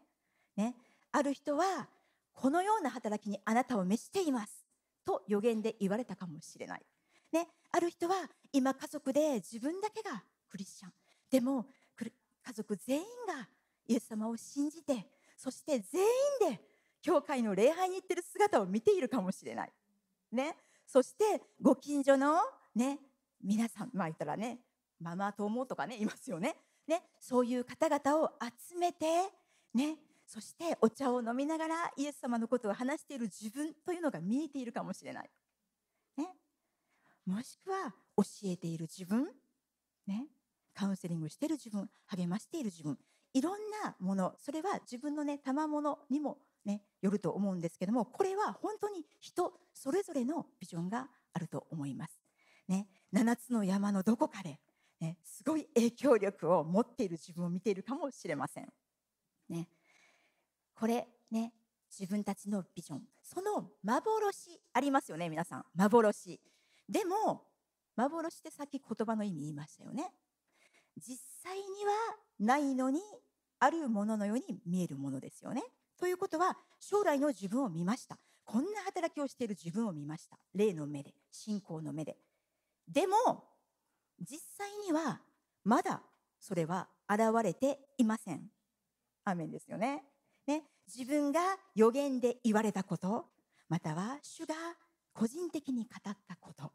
[0.55, 0.75] ね。
[1.11, 1.87] ある人は
[2.33, 4.65] このような働きにあなたを召しています。
[5.05, 6.85] と予言で言われたかもしれない。
[7.31, 8.15] ね、ある人は
[8.51, 10.91] 今家族で自分だけがクリスチャン。
[11.29, 11.65] でも
[12.45, 13.47] 家族全員が
[13.87, 16.61] イエス様を信じてそして全員で
[17.01, 19.73] 教会の礼拝に行ってる姿を見ているかもしれない。
[20.31, 20.55] ね、
[20.85, 22.39] そしてご近所の、
[22.75, 22.99] ね、
[23.43, 24.59] 皆さんまあ言ったらね
[24.99, 26.55] ママ友とかねいますよね。
[26.87, 29.05] ねそういう方々を集めて、
[29.73, 35.29] ね、そしてお茶を飲みながらイエス様のことを話している自分というのが見えているかもしれない。
[36.17, 36.27] ね、
[37.25, 39.27] もしくは教えている自分、
[40.07, 40.27] ね、
[40.73, 42.97] カウンセリングしている自分励ましている自分。
[43.33, 52.19] いろんなものそれは自分のね賜物にもねよると思うんですけどもこれは本当に人それぞれのビジョンがあると思います。
[52.67, 54.59] ね、7つの山のどこかで、
[54.99, 58.67] ね、すごい影響力を持っている自分を見ているかもしれません。
[59.49, 59.69] ね、
[60.73, 61.53] これね
[61.91, 63.01] 自分たちのビジョン。
[63.21, 65.65] その幻ありますよね皆さん。
[65.75, 66.39] 幻。
[66.89, 67.43] でも
[67.95, 70.11] 幻ってさっき言葉の意味言いましたよね。
[70.97, 71.93] 実際には
[72.39, 73.01] ないのに
[73.59, 75.63] あるもののように見えるものですよね。
[75.97, 78.17] ということは将来の自分を見ました。
[78.43, 80.37] こんな働きをしている自分を見ました。
[80.53, 82.17] 霊の目で信仰の目で。
[82.87, 83.15] でも
[84.19, 85.21] 実際には
[85.63, 86.01] まだ
[86.39, 88.43] それは現れていません。
[89.23, 90.03] アメンですよね。
[90.47, 90.63] ね。
[90.93, 91.41] 自分が
[91.73, 93.25] 予言で言われたこと
[93.67, 94.55] または主が
[95.13, 96.71] 個人的に語ったこと、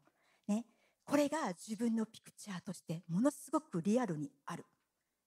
[0.47, 0.65] ね、
[1.05, 4.65] これが自分のピクチャーとしてものすごくリアルにある、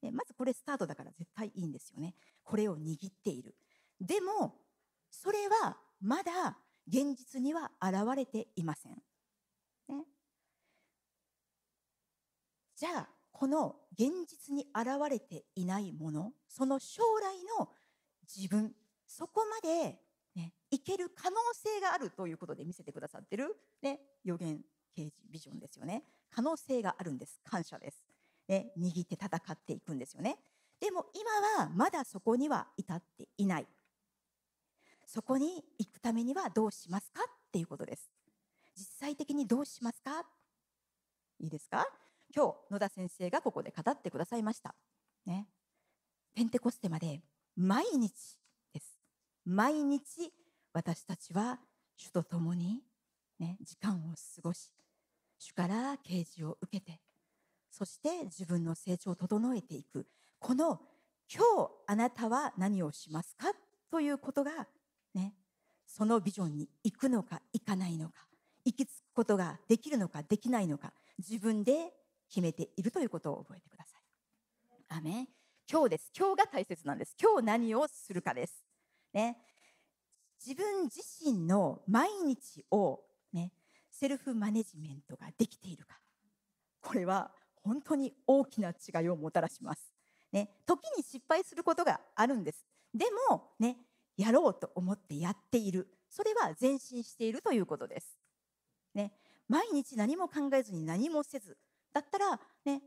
[0.02, 2.14] ね、まずこれスタートだから絶対いいんですよね。
[2.42, 3.54] これを握っている。
[4.04, 4.54] でも
[5.10, 8.92] それはまだ現実には現れていません、
[9.88, 10.04] ね、
[12.76, 17.68] じゃあこの現実に現れていないものその将来の
[18.34, 18.72] 自分
[19.06, 19.98] そこまで、
[20.34, 24.58] ね、いける可能性があるということで見せてくださってる、ね、予言
[24.94, 26.04] 啓示ビジョンですよね。
[26.30, 27.40] 可能性があるんです。
[27.44, 28.04] 感謝です、
[28.48, 30.38] ね、握って戦っていくんですよね。
[30.80, 33.66] でも今はまだそこには至っていない。
[35.06, 37.22] そこに行くためにはどうしますか？
[37.22, 38.10] っていうことです。
[38.76, 40.24] 実際的にどうしますか？
[41.40, 41.86] いいですか？
[42.34, 44.74] 今日野田先生がここで語ってくださいました。
[45.26, 45.46] ね。
[46.34, 47.20] ペンテコステまで
[47.56, 48.10] 毎日
[48.72, 48.98] です。
[49.44, 50.32] 毎日
[50.72, 51.60] 私たちは
[51.96, 52.82] 主と共に、
[53.38, 54.72] ね、時間を過ごし
[55.38, 56.98] 主から啓示を受けて
[57.70, 60.06] そして自分の成長を整えていく。
[60.40, 60.80] この
[61.32, 63.52] 今日あなたは何をしますか？
[63.90, 64.66] ということが
[65.14, 65.34] ね
[65.86, 68.14] そのビジョンに行くのか行かないのか
[68.64, 71.92] 行き着くことができるのかできないのか自分で
[72.28, 74.02] 決めているということを覚えてください。
[74.98, 75.28] アメン
[75.70, 76.10] 今日です。
[76.16, 77.16] 今日が大切なんです。
[77.20, 78.64] 今日何をするかです。
[79.12, 79.38] ね、
[80.44, 83.00] 自分自身の毎日を、
[83.32, 83.52] ね、
[83.90, 85.98] セルフマネジメントができているか。
[86.82, 87.30] これは
[87.62, 89.90] 本当に大きな違いをもたらします。
[90.32, 92.66] ね、時に失敗することがあるんです。
[92.92, 93.78] でも、ね、
[94.16, 95.88] やろうと思ってやっている。
[96.08, 98.18] それは前進しているということです。
[98.94, 99.12] ね、
[99.48, 101.56] 毎日何も考えずに何もせず
[101.92, 102.82] だったら、ね、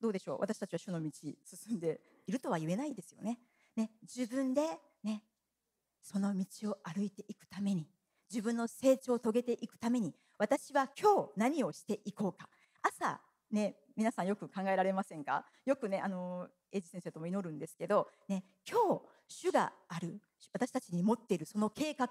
[0.00, 3.38] どうでしょう私たちは主の道進んでいるとは言えないですよね。
[3.74, 4.62] ね自分で、
[5.02, 5.22] ね、
[6.02, 7.88] その道を歩いていくために
[8.30, 12.48] 自分の成長を遂げていくために私は今日何をしていこうか
[12.82, 13.20] 朝
[13.50, 15.44] ね皆さんよく考えられませんか？
[15.64, 20.20] よくねあのエイジ先生とも祈るんですけど、ね、今日主がある
[20.52, 22.08] 私たちに持っているその計画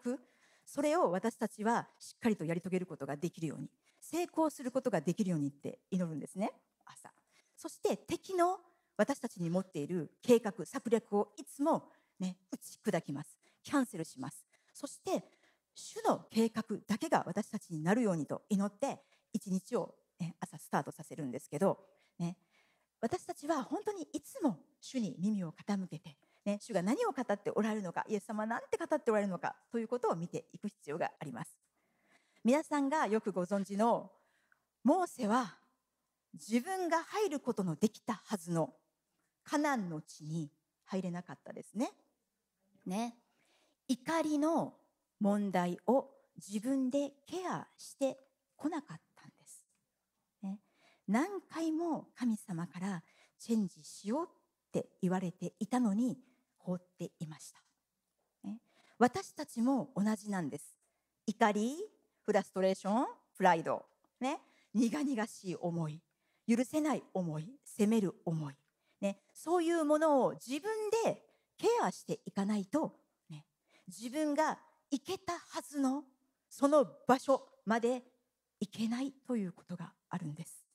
[0.66, 3.70] それを私たちはしっかりとやり遂げることができるように
[4.02, 6.52] 成功することができるようにって祈るんですね
[6.86, 7.12] 朝。
[7.56, 8.58] そして敵の
[8.98, 14.46] 私たちに持っている計画策略をいつも、ね、打ち砕きますキャンセルします。
[14.74, 15.24] そして
[15.74, 19.00] 主の計画だけが私たちになるようにと祈って
[19.34, 21.80] 一日を、ね、朝スタートさせるんですけど、
[22.18, 22.38] ね、
[23.02, 26.16] 私たちは本当にいつも主に耳を傾けて、
[26.46, 31.58] ね、主が何を語っておられるのかイエス様は何て語っておられるのかということを見ていく必要があります
[32.44, 34.12] 皆さんがよくご存知の
[34.84, 35.56] モーセは
[36.34, 38.74] 自分が入ることのできたはずの
[39.44, 40.52] カナンの地に
[40.86, 41.92] 入れなかったですね。
[42.86, 43.16] ね。
[43.88, 44.74] 怒りの
[45.20, 48.18] 問題を自分でケアして
[48.56, 49.66] こなかったんです。
[50.44, 50.60] ね、
[51.08, 53.04] 何回も神様から
[53.40, 54.30] チェンジしようっ
[54.72, 56.18] て言われていたのに
[56.66, 57.60] 放っていました。
[58.44, 58.60] ね、
[58.98, 60.76] 私たちも同じなんです。
[61.28, 61.78] 怒り、
[62.24, 63.06] フラストレーション、
[63.38, 63.86] プライド、
[64.20, 64.40] ね、
[64.74, 66.02] 苦々しい思い、
[66.48, 68.56] 許せない思い責める思い、
[69.02, 70.72] ね、そういうものを自分
[71.04, 71.22] で
[71.58, 72.94] ケアしていかないと、
[73.30, 73.46] ね、
[73.88, 74.58] 自分が
[74.92, 76.04] いけたはずの
[76.50, 78.04] その場所まで
[78.60, 80.66] 行けないということがあるんです。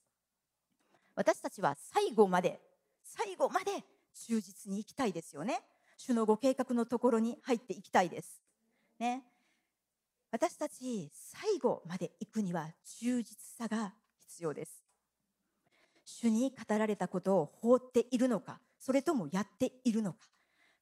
[1.15, 2.59] 私たちは最後まで
[3.03, 3.71] 最後まで
[4.13, 5.61] 忠実に生きたいですよね。
[6.05, 8.41] 主のご計画のところに入っていきたいです。
[8.99, 9.23] ね。
[10.31, 14.81] 私たち最後まで行くには忠実さが必要です。
[16.05, 20.19] 主に語られたことを放っているのかそれともやっているのか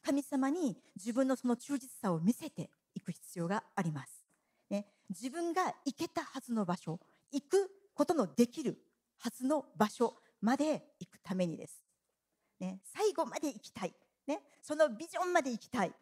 [0.04, 4.24] 神様に自分のその忠実さを見せていく必要があります、
[4.70, 7.00] ね、自分が行けたはずの場所
[7.32, 8.78] 行くことのできる
[9.18, 11.84] はずの場所まで行くためにです、
[12.60, 13.94] ね、最後まで行きたい、
[14.30, 15.94] ね、そのビジョンまで行きたい。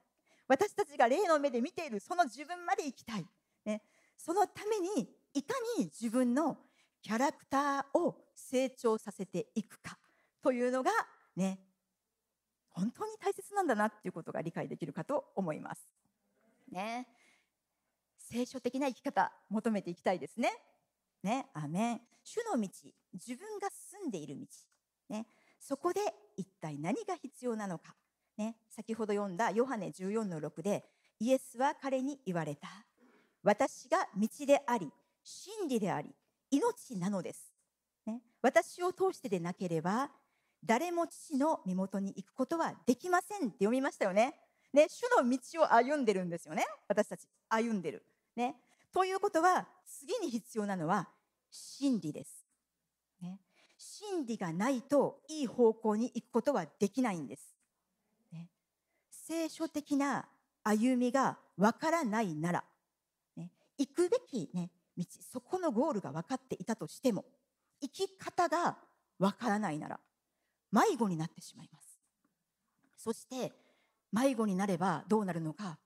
[0.47, 3.25] 私たちが霊の目で見ているその自分まで行きたい、
[3.65, 3.82] ね、
[4.17, 6.57] そのためにいかに自分の
[7.01, 9.97] キャラクターを成長させていくか。
[10.41, 10.91] というのが
[11.36, 11.59] ね。
[12.69, 15.89] 本当に大切なんだなっていうことが理解できるかと思います。
[16.71, 17.07] ね、
[18.19, 20.51] 聖書的な生き方求めていきたいですね。
[21.23, 22.01] ね、アメン。
[22.23, 22.69] 主の道、
[23.13, 24.45] 自分が住んでいる道、
[25.09, 25.25] ね、
[25.59, 26.01] そこで
[26.36, 27.95] 一体何が必要なのか、
[28.38, 30.86] ね、先ほど読んだヨハネ14の6で
[31.20, 32.68] イエスは彼に言われた。
[33.44, 34.92] 私が道であり、
[35.24, 36.14] 真理であり、
[36.52, 37.52] 命なのです。
[38.06, 40.12] ね、私を通してでなければ
[40.66, 44.36] 誰も父の身元に行くことはできませんって読みましたよね。
[44.74, 46.66] ね、主の道を歩んでるんですよね。
[46.88, 48.04] 私たち歩んでる。
[48.36, 48.56] ね。
[48.94, 51.10] ということは次に必要なのは
[51.52, 52.46] 真理です。
[53.22, 53.40] ね。
[53.78, 57.57] 真理がないといい方向に行くことはできないんです。
[59.28, 60.25] 聖書的な
[60.63, 62.63] 歩みがわからないなら、
[63.36, 67.25] ね、行くべき、ね、道そこのゴールが分かっていたとしても
[67.82, 68.78] 生き方が
[69.19, 69.99] わからないなら
[70.71, 71.99] 迷子になってしまいます。
[72.95, 73.51] そして
[74.13, 75.78] 迷子になればどうなるのか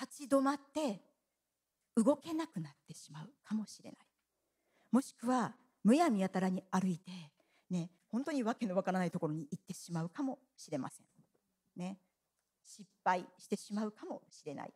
[0.00, 1.00] 立ち止まって
[1.96, 3.98] 動けなくなってしまうかもしれない。
[4.90, 7.12] もしくはむやみやたらに歩いて
[7.70, 11.06] ね本当にわけのわからないところに行ってしまうかもしれません。
[11.76, 11.98] ね。
[12.68, 14.72] 失敗してしまうかもしれない。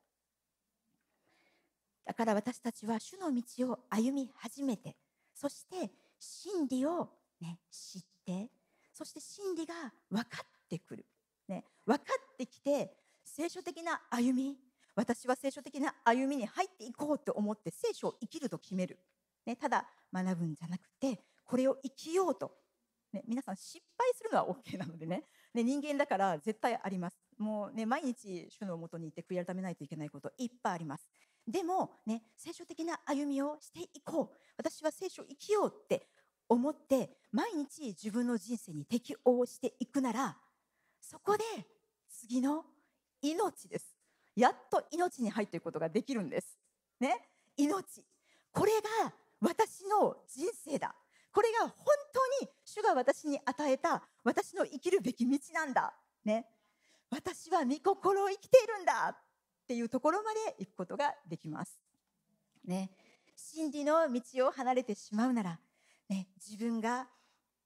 [2.05, 4.97] だから私たちは主の道を歩み始めて
[5.35, 7.09] そして真理を、
[7.41, 8.51] ね、知って
[8.93, 9.75] そして真理が
[10.11, 11.07] 分かってくる、
[11.49, 12.93] ね、分かってきて
[13.25, 14.57] 聖書的な歩み
[14.95, 18.99] 私は聖書的な歩みに入っていこうと思って聖書を生きると決める、
[19.47, 22.53] ね、ただ学ぶんじゃなくてこれを生きようと、
[23.13, 25.25] ね、皆さん失敗するのは OK なのでね。
[25.55, 27.17] ね人間だから絶対あります。
[27.39, 31.09] もうね毎日主のもとに行って悔い改めないといけないこといっぱいあります。
[31.47, 34.37] でもね聖書的な歩みをしていこう。
[34.57, 36.09] 私は聖書を生きようって
[36.49, 40.37] 思って毎日自分の人生に適応していくなら
[41.01, 41.45] そこで
[42.09, 42.65] 次の
[43.21, 43.97] 命です。
[44.37, 46.59] やっと命に入っていくことができるんです。
[47.01, 47.29] ね？
[47.57, 48.05] 命。
[48.53, 48.73] これ
[49.03, 50.95] が私の人生だ。
[51.33, 51.75] これが本
[52.13, 55.95] 当に主が私に与えた私の生きるべき道なんだ。
[56.25, 56.47] ね？
[57.13, 59.17] 私は御心を生きているんだっ
[59.69, 61.79] ていうところまで行くことができます。
[62.65, 62.91] ね。
[63.37, 65.59] 真理の道を離れてしまうなら
[66.09, 67.07] ね、自分が、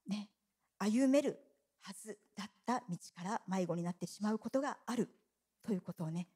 [0.08, 0.30] ね、
[0.78, 1.38] 歩める
[1.80, 5.08] はずだった道から迷子になってしまうことがある
[5.64, 6.28] ということをね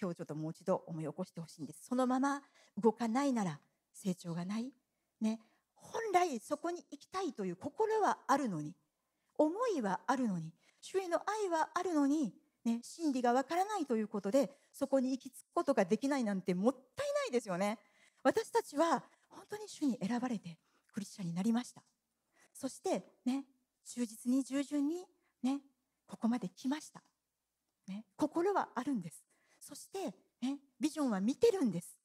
[0.00, 1.86] 今日ちょっともう一度思い起こしてほしいんです。
[1.86, 2.42] そのまま
[2.76, 3.60] 動かないなら
[3.92, 4.72] 成長がない、
[5.20, 5.40] ね、
[5.74, 8.74] 本来そこに行きたいという心はあるのに
[9.38, 12.32] 思いはあるのに主への愛はあるのに、
[12.64, 17.78] ね、真理がわからないということでそこに行き着くことができないなんてもったいないですよね。
[18.22, 20.58] 私たちは本当に主に選ばれて
[20.92, 21.82] クリスチャンになりました。
[22.52, 23.44] そしてね
[23.86, 25.06] 忠実に従順に
[25.42, 25.60] ね
[26.06, 27.02] ここまで来ました、
[27.88, 29.24] ね、心はあるんです。
[29.58, 31.96] そして、ね、ビジョンは見てるんです。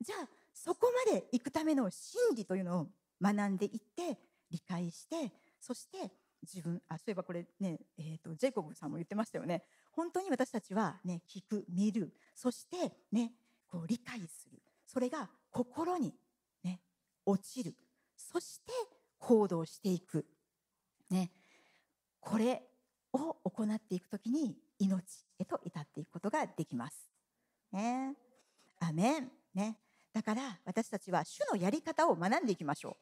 [0.00, 2.86] じゃあそこまで行くための真理というのを
[3.22, 4.18] 学んでいって
[4.50, 6.10] 理解してそして
[6.42, 9.62] 自分あそういえばこれね、えーと、ジェイコブさんも言ってましたよね。
[9.92, 12.12] 本当に私たちはね聞く見る。
[12.34, 13.32] そしてね
[13.68, 14.58] こう理解する。
[14.86, 16.14] それが心に
[16.64, 16.80] ね
[17.24, 17.74] 落ちる。
[18.16, 18.72] そして
[19.18, 20.26] 行動していく、
[21.10, 21.30] ね、
[22.20, 22.62] これ
[23.12, 25.02] を行っていくときに命
[25.38, 27.10] へと至っていくことができます。
[27.72, 28.14] ね、
[28.80, 29.76] アメン、ね、
[30.12, 32.96] だから私たちは主のやり方を学んでいきましょ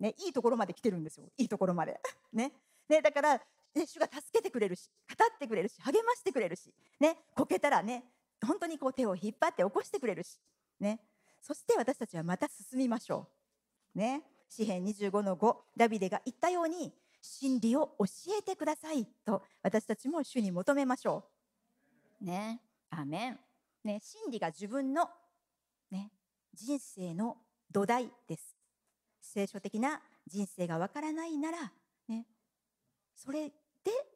[0.00, 0.02] う。
[0.02, 1.26] ね、いいところまで来てるんですよ。
[1.36, 2.00] いいところまで。
[2.32, 2.52] ね。
[2.88, 3.42] ね、だから、
[3.74, 8.04] ね、主が助けてくれるし語ってくれるし励ましてくれるし、ね、こけたらね
[8.44, 10.38] 本当にこう手を引っ張って起こしてくれるし、
[10.80, 11.00] ね、
[11.42, 13.26] そして私たちはまた進みましょ
[13.94, 13.98] う。
[13.98, 18.04] ね、詩編25の5ダビデが言ったように真理を教
[18.38, 21.24] えてくださいと私たちも主に求めましょ
[22.20, 22.24] う。
[22.24, 22.60] ね、
[22.90, 23.38] アメン。
[23.84, 25.08] ね、真理が自分の、
[25.90, 26.10] ね、
[26.54, 27.36] 人生の
[27.70, 28.58] 土台です
[29.20, 31.72] 聖書的な人生がわからないなら、
[33.18, 33.52] それで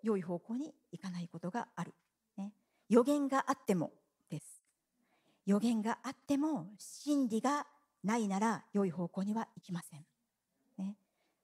[0.03, 1.93] 良い方向に行かないことがある、
[2.39, 2.53] ね、
[2.89, 3.91] 予言があっても
[4.31, 4.63] です。
[5.45, 7.67] 予言があっても真理が
[8.05, 10.05] ないなら良い方向には行きません、
[10.79, 10.97] ね、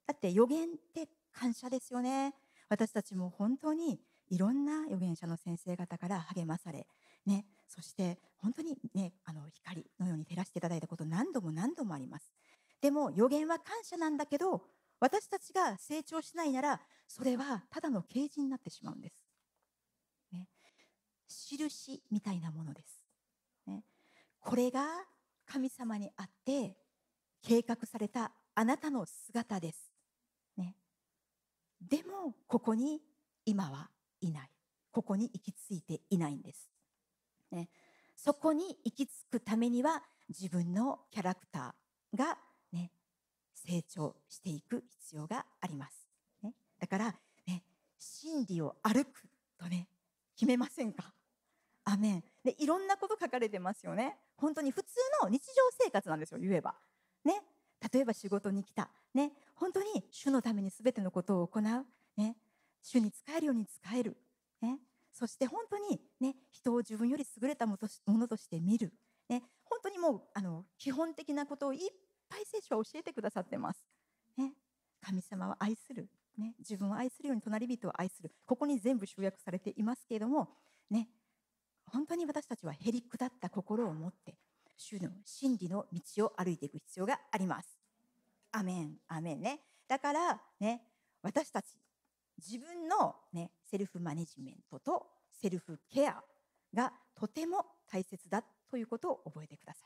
[0.07, 2.35] だって予言って感謝ですよね。
[2.69, 3.99] 私たちも本当に
[4.29, 6.87] いろんな預言者の先生方から励まされ、
[7.27, 12.31] ね、そして本当に、ね、あの光のように照らしていただいたこと何度も何度もあります。
[12.81, 14.63] でも予言は感謝なんだけど
[15.01, 19.15] 私たちが成長しないならそれはただの啓示になってしまうんです、
[20.33, 20.47] ね、
[21.29, 23.03] 印みたいなものです、
[23.67, 23.83] ね、
[24.41, 24.85] これが
[25.47, 26.77] 神様にあって
[27.43, 29.91] 計画されたあなたの姿です、
[30.57, 30.77] ね、
[31.81, 33.01] でもここに
[33.45, 33.89] 今は
[34.21, 34.51] いない。
[34.91, 36.69] ここに行き着いていないんです、
[37.53, 37.69] ね、
[38.17, 42.37] そこに行き着くためには自分のキャラクターが、
[42.73, 42.91] ね、
[43.55, 45.98] 成長していく必要があります、
[46.79, 47.15] だから、
[47.47, 47.63] ね、
[47.99, 49.89] 真理を歩くとね
[50.37, 51.13] 決めませんか？
[51.85, 52.25] アメン。
[52.45, 54.17] でいろんなこと書かれてますよね。
[54.37, 55.53] 本当に普通の日常
[55.85, 56.75] 生活なんですよ言えば。
[57.25, 57.43] ね。
[57.93, 58.91] 例えば仕事に来た。
[59.15, 59.33] ね。
[59.55, 61.63] 本当に主のために全てのことを行う。
[62.17, 62.37] ね。
[62.81, 64.17] 主に仕えるように仕える、
[64.63, 64.79] ね、
[65.13, 67.77] そして本当に、ね、人を自分より優れたも
[68.07, 68.93] のとして見る、
[69.29, 71.81] ね、本当にもうあの基本的なことをいっ
[72.31, 73.85] ぱい聖書は教えてくださってます。
[74.37, 74.53] ね、
[75.03, 76.09] 神様は愛する、
[76.39, 80.49] ね、自分を愛するように隣人を愛するここに全部集約されていますけれども、
[80.89, 81.09] ね、
[81.85, 84.37] 本当に私たちはへりくだった心を持って
[84.77, 87.69] 主の真理の道を歩いていく必要があります。
[88.53, 89.61] アメン、アメンね。
[89.89, 90.83] だからね、
[91.23, 91.67] 私たち
[92.39, 96.23] 自分の、ね、セルフマネジメントとセルフケア
[96.73, 99.81] がとても大切だということを覚えてくださ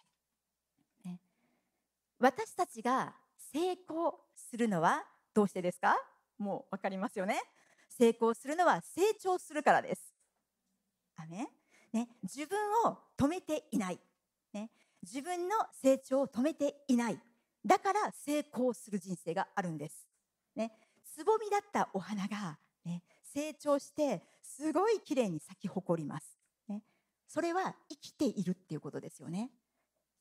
[1.04, 1.08] い。
[1.08, 1.20] ね、
[2.18, 5.96] 私たちが成功するのはどうしてですか？
[6.42, 7.40] もう分かりますよね。
[7.88, 10.14] 成功するのは成長するからです。
[11.16, 11.48] あね
[11.92, 14.00] ね、自分を止めていない、
[14.54, 14.70] ね、
[15.02, 17.20] 自分の成長を止めていない
[17.64, 20.06] だから成功する人生があるんです。
[20.56, 20.72] ね、
[21.04, 26.38] つぼみだったお花が、ね、成長してすごい綺麗に咲き誇ります、
[26.68, 26.82] ね。
[27.28, 29.50] それは生きているっていうことですよね。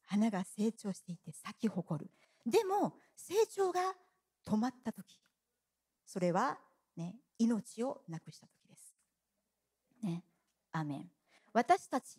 [0.06, 2.12] 花が成長していて咲き誇る。
[2.46, 3.96] でも成長が
[4.46, 5.18] 止まった時
[6.12, 6.58] それは、
[6.98, 8.94] ね、命をなくした時です。
[10.04, 10.24] ね、
[10.74, 11.10] アメン
[11.54, 12.18] 私たち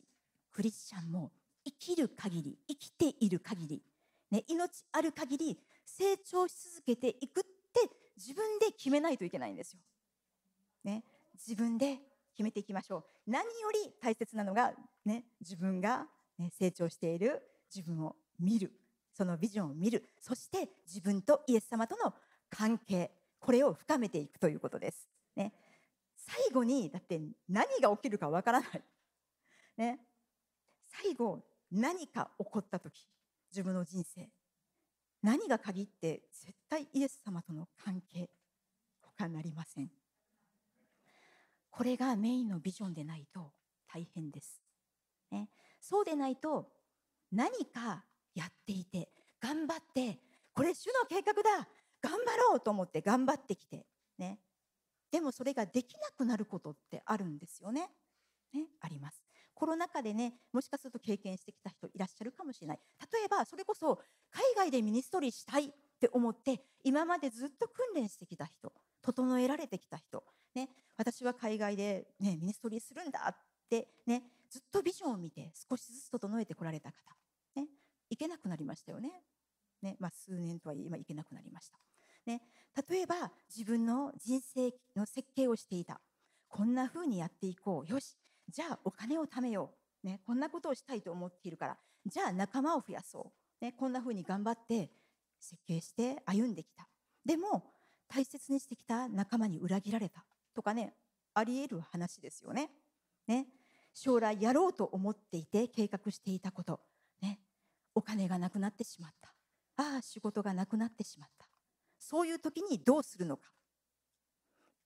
[0.51, 1.30] クリスチャンも
[1.62, 3.82] 生きる限り生きている限り、
[4.30, 9.80] ね、命ある限り成長し続けていくって自分で決めないといけないんですよ。
[10.84, 11.99] ね、自分で
[12.32, 13.30] 決めていきましょう。
[13.30, 14.72] 何より大切なのが、
[15.05, 16.07] ね、自分が、
[16.38, 17.43] ね、成長している
[17.74, 18.72] 自分を見る。
[19.12, 20.09] そのビジョンを見る。
[20.18, 22.14] そして自分とイエス様との
[22.49, 23.11] 関係。
[23.43, 25.09] これを深めていくということです。
[25.34, 25.53] ね、
[26.16, 28.82] 最後に、だって何が起きるかわからない。
[29.76, 29.99] ね、
[30.86, 33.05] 最後、何か起こった時、
[33.51, 34.30] 自分の人生、
[35.22, 38.30] 何が限って絶対イエス様との関係
[39.01, 39.90] 他なりません。
[41.68, 43.51] これがメインのビジョンでないと
[43.93, 44.62] 大変です、
[45.30, 45.49] ね、
[45.80, 46.68] そうでないと
[47.32, 49.09] 何かやっていて
[49.40, 50.18] 頑張って
[50.55, 51.66] これ主の計画だ。
[52.03, 52.18] 頑張
[52.50, 53.86] ろうと思って頑張ってきて
[54.18, 54.38] ね。
[55.11, 57.90] でもそれができなくなることってあるんですよね。
[58.53, 59.24] ねあります。
[59.55, 62.80] コロナ禍でねもしかすると経験してきた人いらっしゃるかもしれない。
[63.12, 64.00] 例えばそれこそ
[64.30, 65.68] 海外でミニストリーしたいっ
[66.00, 68.72] て思って今までずっと訓練してきた人
[69.03, 70.24] 整えられてきた人、
[70.55, 73.36] ね、私は海外で、ね、ミニストリーするんだっ
[73.68, 76.96] て、ね、ずっとビジョンを見て少しずつ整えてこられた方、
[77.57, 77.68] ね、
[78.11, 79.11] いけなくなりましたよね。
[79.82, 81.78] ね、まあ、数年とはいえ今いけなくなりました、
[82.27, 82.43] ね、
[82.89, 86.01] 例えば自分の人生の設計をしていた。
[86.49, 87.91] こんな風にやっていこう。
[87.91, 88.16] よし。
[88.49, 89.73] じゃあお金を貯めよ
[90.05, 91.77] う、ね、こんなことをしたいと思っているから。
[92.07, 94.91] じゃあ仲間を増やそう、ね、こんな風に頑張って
[95.39, 96.89] 設計して歩んできた。
[97.25, 97.73] でも
[98.09, 100.25] 大切にしてきた仲間に裏切られた。
[100.55, 100.95] とかね
[101.35, 102.70] ありえる話ですよね。
[103.27, 103.47] ね。
[103.95, 106.81] 将来やろうと思っていて計画していたこと、
[107.20, 107.41] ね、
[107.95, 109.35] お金がなくなってしまった。
[109.77, 111.41] ああ仕事がなくなってしまった。
[112.03, 113.48] そういう時にどうするのか。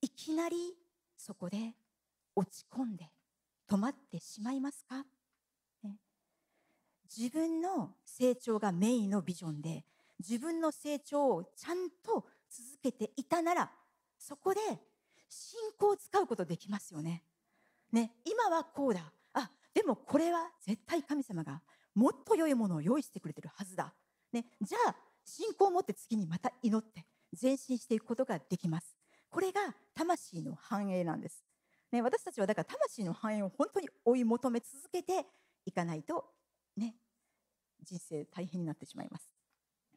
[0.02, 0.74] いきなり
[1.16, 1.74] そこで
[2.36, 3.10] 落ち込んで
[3.68, 5.04] 止まってしまいますか、
[5.82, 5.96] ね、
[7.16, 9.84] 自分の成長がメインのビジョンで
[10.20, 13.70] 自分の成長をちゃんと続けていたなら
[14.18, 14.60] そこで
[15.28, 17.24] 信仰を使うことできますよね。
[17.92, 18.12] ね。
[18.24, 19.12] 今はこうだ。
[19.32, 21.62] あでもこれは絶対神様が
[21.94, 23.94] もっと良いものを用意してくれてるはずだ、
[24.32, 24.96] ね、じゃあ
[25.26, 27.04] 信仰を持って次にまた祈って
[27.40, 28.96] 前進していくことができます
[29.28, 29.60] これが
[29.94, 31.44] 魂の繁栄なんです
[31.92, 35.24] ね、私たちはだから魂の繁栄を本当に追い求め続けて
[35.64, 36.24] いかないと、
[36.76, 36.94] ね、
[37.82, 39.30] 人生大変になってしまいます。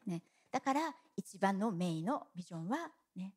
[0.05, 3.33] ね、だから一番のメインのビジョンは、ね、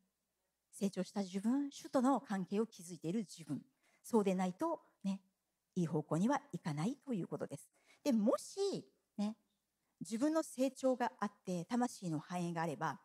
[0.71, 3.61] 成長した自分主との関係を築いている自分
[4.03, 5.19] そうでないと、ね、
[5.75, 7.69] いい方向にはいかないということです。
[8.03, 8.85] でもし、
[9.17, 9.35] ね、
[10.03, 12.99] 自分の成長があって魂の繁栄があれば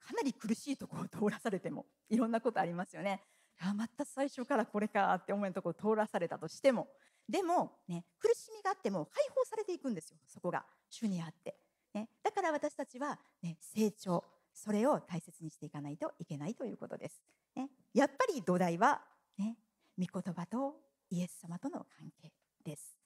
[0.00, 3.20] かなり苦しいところを通らされてもいろんなことありますよね。
[3.60, 6.88] あまた最初からこれかって思うところを通らされたとしても。
[7.28, 10.64] でも、ね、苦しみがあっても解放されていくんですよそこが。
[10.90, 11.54] 主にあって、
[11.94, 17.22] ね、だから私たちは、ね、成長それを大切にしていかないといけないということです、
[17.56, 19.00] ね、やっぱり土台は、
[19.38, 19.56] ね、
[19.98, 20.74] 御言葉と
[21.10, 22.32] イエス様との関係
[22.64, 22.96] です。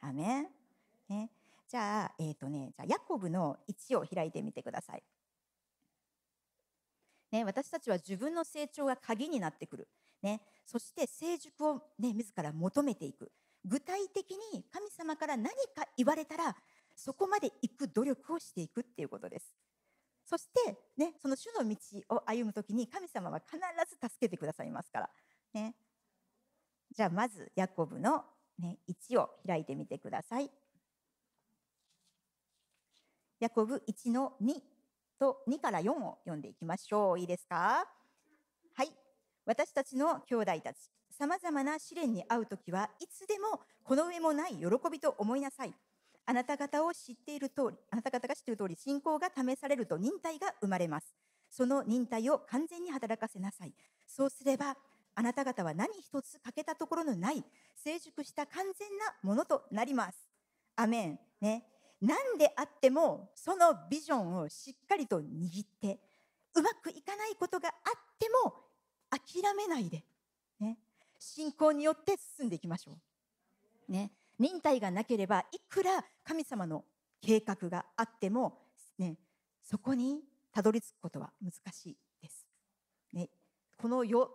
[0.00, 0.48] アメ、
[1.08, 1.30] ね、
[1.72, 5.02] じゃあ,、えーとね、じゃあヤコブの1を開いてみてください。
[7.30, 9.88] ね、私たちは自分の成長が鍵になってくる、
[10.20, 13.32] ね、そして成熟を、ね、自ら求めていく。
[13.64, 16.54] 具体的に神様から何か言われたら
[16.94, 19.56] そこまで行く努力をしていくっていうことです。
[20.26, 21.76] そして、ね、その主の道
[22.10, 23.56] を歩む時に神様は必
[23.88, 25.10] ず助けてくださいますから、
[25.54, 25.74] ね、
[26.90, 28.24] じゃあまずヤコブの、
[28.58, 30.50] ね、1を開いてみてください。
[33.42, 34.54] ヤコブ1の2
[35.18, 37.18] と2から4を読んでいきましょう。
[37.18, 37.84] いいですか？
[38.72, 38.92] はい。
[39.44, 40.76] 私たちの兄弟たち、
[41.10, 45.74] さまざまな試練に遭うときはいつでもこの上もない喜びと思いなさい。
[46.24, 51.12] あなた方を知っている通り、あなた方が知っている通り、信仰が試されると忍耐が生まれます。
[51.50, 53.74] その忍耐を完全に働かせなさい。
[54.06, 54.76] そうすれば、
[55.16, 57.42] あなた方は何一つ欠けたところのない
[57.74, 60.28] 成熟した完全なものとなります。
[60.76, 61.18] アメン。
[61.40, 61.64] ね。
[62.02, 65.22] 何であってもそのビジョンをしっかりと握
[65.64, 66.00] って
[66.54, 67.74] うまくいかないことがあっ
[68.18, 68.54] ても
[69.08, 70.04] 諦めないで、
[70.60, 70.78] ね、
[71.18, 72.98] 信仰によって進んでいきましょ
[73.88, 73.92] う。
[73.92, 76.84] ね、忍耐がなければいくら神様の
[77.20, 78.58] 計画があっても、
[78.98, 79.16] ね、
[79.62, 80.20] そこに
[80.52, 82.46] たどり着くことは難しいです。
[83.12, 83.30] ね、
[83.76, 84.28] この世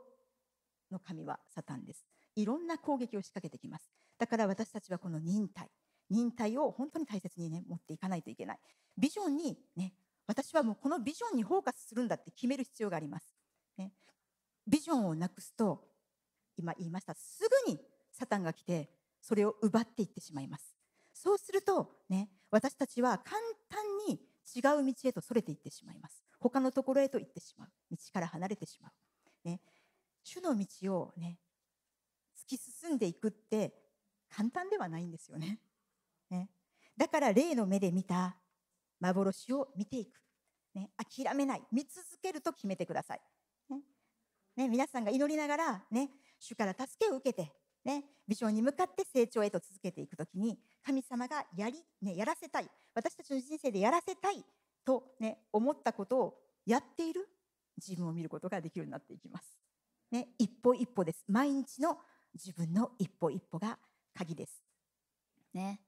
[0.89, 2.05] の神はサタンです。
[2.36, 3.89] いろんな攻撃を仕掛けてきます。
[4.18, 5.70] だから私たちはこの忍耐、
[6.10, 8.60] 忍耐を本当に大切にね持っていかないといけない。
[8.97, 9.93] ビジョンにね
[10.26, 13.34] 私はもうこのビジョンにフォーカスするんだって決める必要があります、
[13.78, 13.93] ね、
[14.68, 15.88] ビジョンをなくすと
[16.58, 17.14] 今言いました。
[17.14, 17.80] すぐに
[18.12, 18.89] サタンが来て
[19.22, 20.76] それを奪っていってしまいます。
[21.14, 23.38] そうするとね私たちは簡
[23.70, 24.20] 単に
[24.55, 26.24] 違う道へとそれていってしまいます。
[26.39, 27.70] 他のところへと行ってしまう。
[27.91, 29.60] 道から離れてしまう、ね、
[30.24, 31.38] 主の道をね
[32.38, 33.74] 突き進んでいくって
[34.30, 35.60] 簡単ではないんですよね。
[36.30, 36.50] ね、
[36.96, 38.36] だから霊の目で見た
[39.00, 40.22] 幻を見ていく、
[40.74, 41.64] ね、諦めない。
[41.72, 43.22] 見続けると決めてください、
[43.70, 43.82] ね。
[44.56, 46.10] ね、皆さんが祈りながら、ね、
[46.40, 47.52] 主から助けを受けて、
[47.86, 52.70] ね、ビジョンに向かって成長へと続けていくときに神様がやり、ね、やらせたい。
[52.94, 54.44] 私たちの人生でやらせたい
[54.84, 57.30] と、ね、思ったことをやっている。
[57.78, 59.58] 自分を見ることができるようになっていきます。
[60.12, 61.24] ね、一歩一歩です。
[61.28, 62.00] 毎日の
[62.34, 63.78] 自分の一歩一歩が
[64.14, 64.64] 鍵です。
[65.54, 65.80] ね、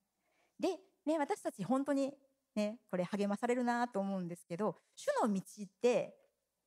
[0.60, 0.70] で、
[1.05, 2.14] ね、私たち本当に、
[2.55, 6.16] ね、これ励まされるなと思うんですけど主の道って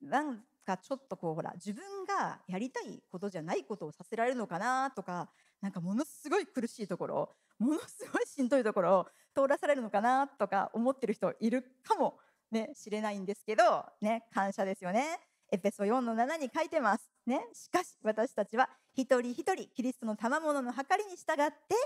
[0.01, 5.29] なんかちょっとこうほら自分がやりたいことじゃないことをさせられるのかなとか
[5.61, 12.19] なんかものすごい苦しいところものすごいしんどいところを通らされるのかなとか思ってる人いるかも
[12.51, 15.19] ね知れないんですけどね感謝ですよね。
[15.53, 17.11] エペソ4の7に書いてます。
[17.27, 21.77] ね、しかし私たちは一人一人キリストの賜物の計りに従って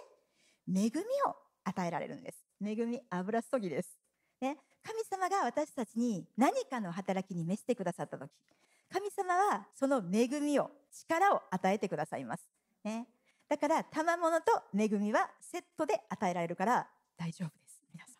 [0.68, 1.34] 恵みを
[1.66, 2.38] 与えられるんです。
[2.64, 3.98] 恵み油注ぎです。
[4.40, 8.30] ね、神様が私たちに何かの働きに召してくださった時
[8.92, 12.48] 神様はその恵みを力を与えてくださいます。
[12.84, 13.08] ね、
[13.48, 16.86] だから賜物と恵みはセットで与えられるから
[17.16, 17.82] 大丈夫です。
[17.92, 18.12] 皆さ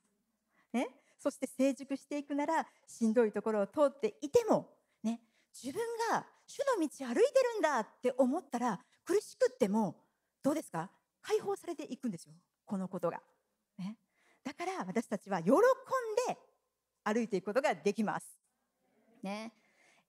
[0.74, 0.78] ん。
[0.78, 0.88] ね、
[1.18, 4.68] そして成熟していくならしんどいところを通っていても、
[5.05, 5.20] ね、
[5.55, 5.80] 自分
[6.11, 7.20] が主の道歩いて
[7.55, 9.97] るんだって思ったら苦しくっても
[10.42, 10.90] どうですか？
[11.22, 12.34] 解放されていくんですよ
[12.64, 13.20] このことが。
[13.79, 13.97] ね、
[14.45, 15.55] だから私たちは喜ん
[16.29, 16.39] で
[17.05, 18.27] 歩いていくことができます。
[19.22, 19.53] ね、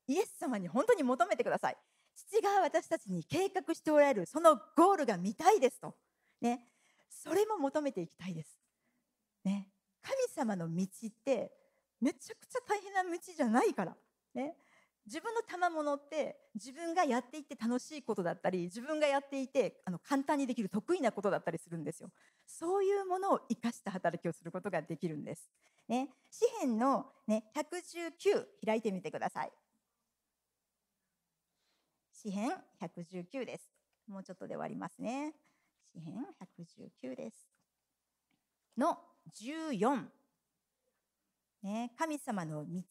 [0.07, 1.77] イエス様に本当に求めてください。
[2.15, 5.95] 父が私たちに計画しておられるそのゴールが見たいですと。
[6.41, 6.61] ね、
[7.09, 8.59] それも求めていきたいです。
[9.43, 9.69] ね、
[10.01, 11.51] 神様の道って
[12.01, 13.95] めちゃくちゃ大変な道じゃないから。
[14.33, 14.55] ね、
[15.07, 22.09] 自分の賜物って自分がやっていて楽しいことだったり自分がやっていてあの簡単にできる得意なことだったりするんですよ。
[22.45, 25.49] そういうものを生かした働きをすることができるんです。
[25.87, 26.09] ね。
[26.29, 29.51] 詩篇のね119開いてみてください。
[32.11, 32.51] 詩編
[32.81, 33.71] 119です。
[34.09, 35.33] もうちょっとで終わりますね。
[35.93, 36.25] 詩編
[37.01, 37.47] 119です。
[38.77, 38.97] の
[39.33, 40.03] 14
[41.63, 41.93] ね。
[41.97, 42.81] 神様の道。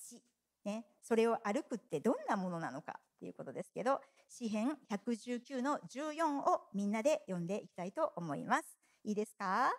[0.66, 8.76] ね、それを歩くってどんなものなのかっていうことですけど詩編119の14をみんなで読んでいきたいと思います。
[9.04, 9.70] いいですか？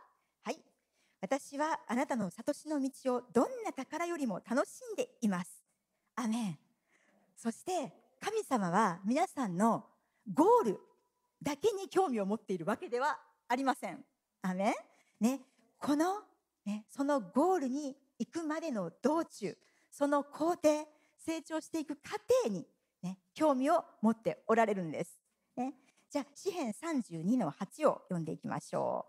[0.43, 0.57] はい。
[1.19, 5.61] 私はあなたの悟しの道をどんな宝よりも楽しんでいます。
[6.15, 6.57] アメン。
[7.35, 9.83] そして神様は皆さんの
[10.33, 10.79] ゴール
[11.43, 13.19] だけに興味を持っているわけでは
[13.49, 14.05] ありません。
[14.41, 14.73] アメン。
[15.19, 15.41] ね
[15.79, 16.21] この、
[16.65, 19.57] ね、そのゴールに行くまでの道中
[19.97, 20.87] その工程
[21.17, 22.67] 成長していく過程に、
[23.01, 25.19] ね、興味を持っておられるんです。
[25.55, 25.73] ね、
[26.11, 29.07] じゃあ詩編32の8を読んでいきましょ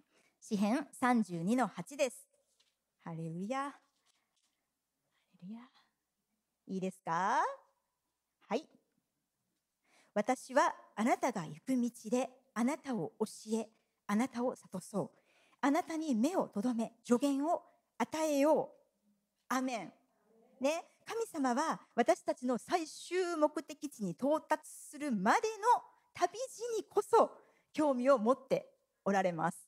[0.00, 0.02] う。
[0.40, 2.26] 詩編32の8です。
[3.04, 3.64] ハレルヤ。
[3.64, 3.78] ハ
[5.42, 5.60] レルヤ。
[6.66, 7.42] いいですか？
[8.48, 8.66] はい。
[10.14, 13.26] 私はあなたが行く道であなたを教
[13.58, 13.68] え、
[14.06, 15.10] あなたを諭そう。
[15.60, 17.62] あなたに目をとどめ、助言を
[17.98, 18.79] 与えよう。
[19.50, 19.92] アメン。
[20.60, 25.82] ね、神様は私たちの最終目的地に到達するまでの
[26.14, 27.30] 旅路にこそ
[27.72, 28.70] 興味を持って
[29.04, 29.58] おられます。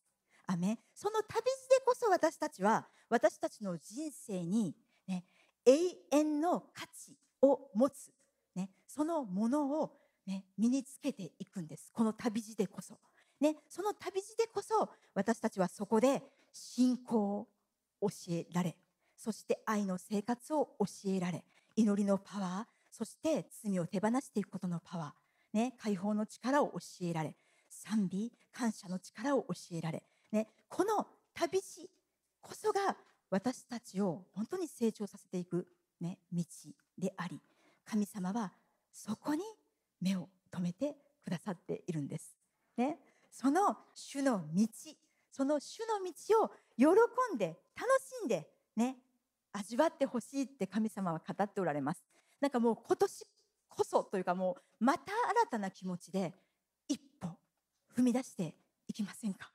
[0.46, 0.78] アメ。
[0.94, 4.76] その旅路でこそ私たちは私たちの人生に、
[5.08, 5.24] ね、
[5.66, 5.72] 永
[6.12, 8.12] 遠の価値を持つ、
[8.54, 11.90] ね、そのものを、ね、身につけていくんです。
[11.92, 12.98] この旅路でこそ。
[13.40, 16.22] ね、その旅路でこそ私たちはそこで
[16.52, 17.48] 信仰を
[18.00, 18.76] 教えられ
[19.22, 21.44] そして愛の生活を教えられ
[21.76, 27.36] 祈りのパワーそして罪を手放していくことのパワー、ね、解放の力を教えられ
[27.70, 30.02] 賛美感謝の力を教えられ、
[30.32, 31.88] ね、この旅路
[32.40, 32.96] こそが
[33.30, 35.68] 私たちを本当に成長させていく、
[36.00, 36.42] ね、道
[36.98, 37.40] であり
[37.84, 38.52] 神様は
[38.92, 39.42] そこに
[40.00, 42.36] 目を留めてくださっているんです。
[42.76, 42.98] ね、
[43.30, 44.66] その主の道
[45.30, 48.96] その主の道を喜んで楽しんでね
[49.52, 52.02] 味わってほしいって神様は語っておられます。
[52.40, 53.26] なんかもう今年
[53.68, 56.34] こそというかもうまた新たな気持ちで
[56.88, 57.28] 一歩
[57.96, 58.54] 踏み出して
[58.88, 59.50] いきませんか？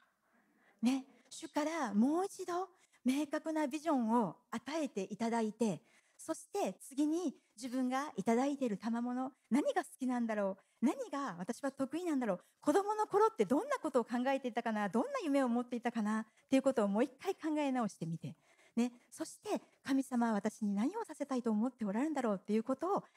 [0.82, 1.06] ね。
[1.30, 2.70] 主からもう一度
[3.04, 5.82] 明確なビジョンを与えていただいて
[6.18, 10.86] そして次に自分がいただいている賜物何が好きなんだろう？
[10.86, 12.40] 何が私は得意なんだろう？
[12.62, 14.88] 子供の頃ってどんなことを考えていたかな？
[14.90, 16.22] どんな夢を持っていたかな？
[16.22, 18.36] っていうことをもう一回考え直してみて
[18.78, 23.08] ね、そして神様は私に何をさせたいと思っておられるんだろうっていうことを考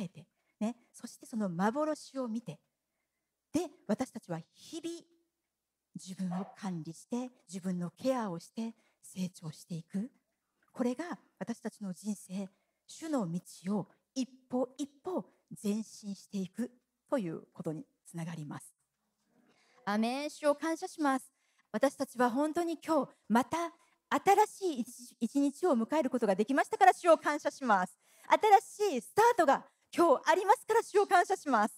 [0.00, 0.24] えて、
[0.60, 2.60] ね、そしてその幻を見て
[3.52, 5.00] で私たちは日々
[5.96, 10.10] 自分を管理して自分のケアをして成長していく
[10.72, 12.48] これが私たちの人生
[12.86, 15.26] 主の道を一歩一歩
[15.62, 16.70] 前進していく
[17.08, 18.72] ということにつながります。
[19.84, 21.32] アメン主を感謝します。
[21.72, 23.72] 私たちは本当に今日また
[24.10, 24.84] 新しい
[25.20, 27.96] 一日を迎えることができましたから主を感謝します。
[28.28, 29.64] 新しいスタートが
[29.96, 31.74] 今日ありますから主を感謝します。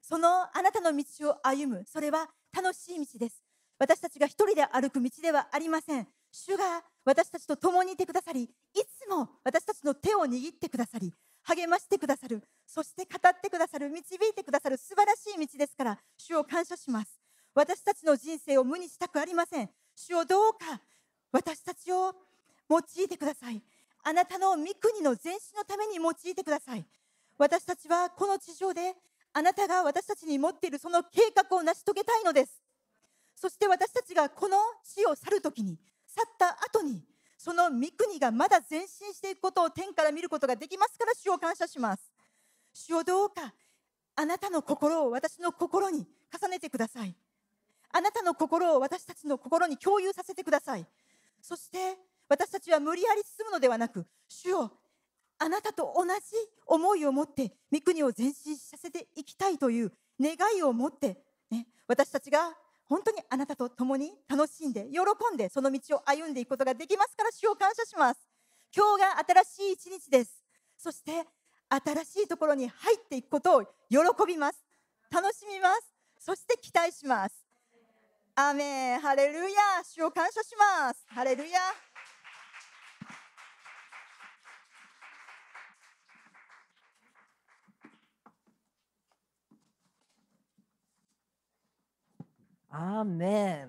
[0.00, 3.42] そのあなたの道を歩むそれは楽しい道です。
[3.78, 6.06] 私たちが一人で歩く道ではありません。
[6.32, 11.12] 主が私たちと共にいてくださりいつも私たちの手を握ってくださり
[11.42, 17.20] 励ましてくださるそして語ってくださる導いてくださる素晴らしい道ですから主を感謝します。
[17.54, 19.68] 私たちの人生を無にしたくありません。
[19.94, 20.80] 主をどうか
[21.32, 22.14] 私たちを
[22.70, 23.62] 用いてください。
[24.04, 26.84] あなたの御国の前進のために用いてください。
[27.38, 28.94] 私たちはこの地上で
[29.32, 32.62] あなたが私たちに持っているその計画を成し遂げたいのです。
[33.34, 37.02] そして私たちがこの地を去る時に去った後に
[37.38, 42.12] その御国がまだ前進していくことを天から見ることができますから主を感謝します。
[42.74, 43.52] 主をどうか
[44.14, 46.06] あなたの心を私の心に
[46.38, 47.14] 重ねてください。
[47.90, 50.86] あなたの心を私たちの心に共有させてください。
[51.42, 54.72] そして私たちは無理やり進むのではなく主よ
[55.38, 56.10] あなたと同じ
[56.66, 61.18] 思いを持って御国を前進させていきたいという願いを持って、
[61.50, 62.52] ね、私たちが
[62.84, 65.00] 本当にあなたと共に楽しんで喜
[65.34, 68.20] んでその道を歩んでいくことができますから主を感謝します。
[68.74, 70.44] 今日が新しい一日です。
[70.78, 71.24] そして
[71.68, 74.62] 新しいところに入っていくことを喜びます。
[75.10, 75.92] 楽しみます。
[76.18, 77.41] そして期待します。
[78.34, 81.04] アメンハレルヤ主を感謝します。
[81.08, 81.58] ハレルヤ
[92.70, 93.68] アーメン。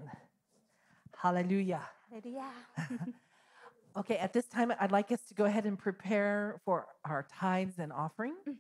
[1.18, 1.82] ハレルヤ
[3.96, 7.78] Okay, at this time, I'd like us to go ahead and prepare for our tithes
[7.78, 8.34] and offering.
[8.48, 8.56] Mm,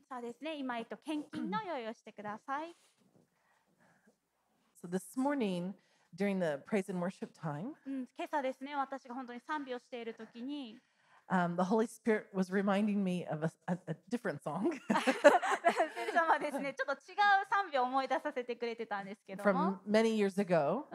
[4.79, 5.73] so this morning,
[6.15, 10.77] during the praise and worship time, うん、今朝ですね私が本当に賛美をしている時に
[11.29, 14.77] um, the Holy Spirit was reminding me of a, a, a different song
[19.41, 20.85] from、many years ago,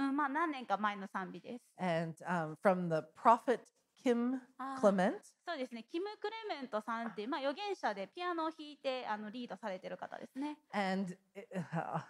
[1.79, 3.61] and um, from the prophet
[4.05, 4.41] Kim
[4.81, 5.17] Clement.
[5.47, 11.17] そうですねキム・クレメントさんっていう、まあ、預言者でピアノを弾いてあのリードされてる方ですね And
[11.55, 12.03] uh,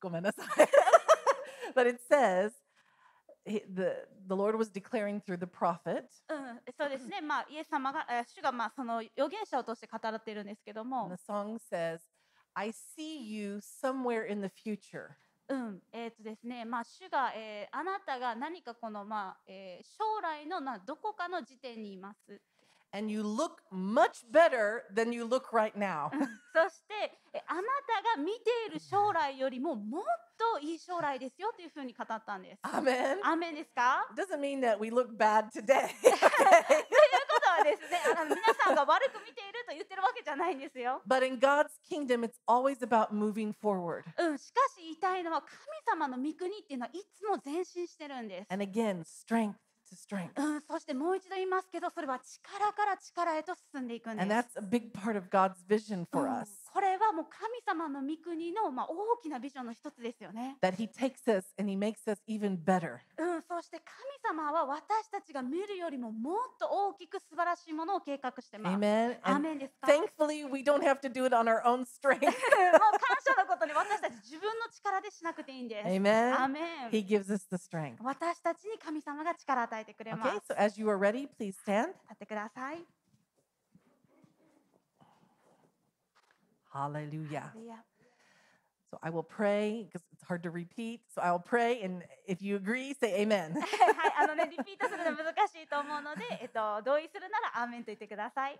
[0.00, 0.46] ごめんなさい
[1.74, 2.52] but it says
[3.44, 12.00] he- the, the Lord was declaring through the prophet うん、そうですね、まあ、イエス様が、えー主がまあその預言者を通して語られているんですけども the、song says,
[12.54, 15.10] I see you somewhere in the future.
[15.48, 22.40] うん、えっ、とですね、まあ、主が、えーあなたが何かこの、まあ、えー将来のなどこかの時点にいます。
[22.92, 26.10] And you look much better than you look right now.
[26.52, 30.02] そして、えあなたが見ている将来よりももっ
[30.36, 32.58] といい将来ですよというふうに語ったんです。
[32.62, 35.86] アーメンですか doesn't mean that we look bad today.
[36.00, 41.00] ということはですね、あの皆さんが悪く見ていると言ってるわけじゃないんですよ。
[41.06, 44.02] but in God's kingdom, it's always about moving forward.
[44.18, 45.52] うん、しかし言いたいのは神
[45.86, 48.52] 様の御国っていうのはいつも前進してるんです。
[48.52, 49.54] And again, strength
[49.90, 50.30] to strength.
[50.36, 54.22] うん、そしてもう一度言いますけどそれは力から力へと進んでいくんです。
[54.22, 60.56] And that's a big part of God's vision for うん us これはもう神様の御国のまあ大きなビジョンの一つですよね。
[63.48, 68.76] そして神様は私たちが見るよりももっと大きく素晴らしいものを計画してます。
[68.76, 69.18] Amen.
[69.22, 72.20] アメンですか？Thankfully, we don't have to do it on our own strength.
[72.24, 72.32] もう感
[73.24, 75.88] 謝のことに私たち自分の力でしなくていいんです。
[75.88, 76.40] Amen.
[76.40, 77.96] アメン He gives us the strength.
[78.02, 80.34] 私たちに神様が力を与えてくれます。
[82.02, 82.99] 立ってください。
[86.73, 87.51] Hallelujah.
[87.55, 87.83] いや
[88.91, 91.01] So I will pray because it's hard to repeat.
[91.13, 93.53] So I will pray, and if you agree, say amen.
[93.53, 98.59] は い、あのね、リピートするの難しいと思うので、えっと、同意するならアーメンと言ってください。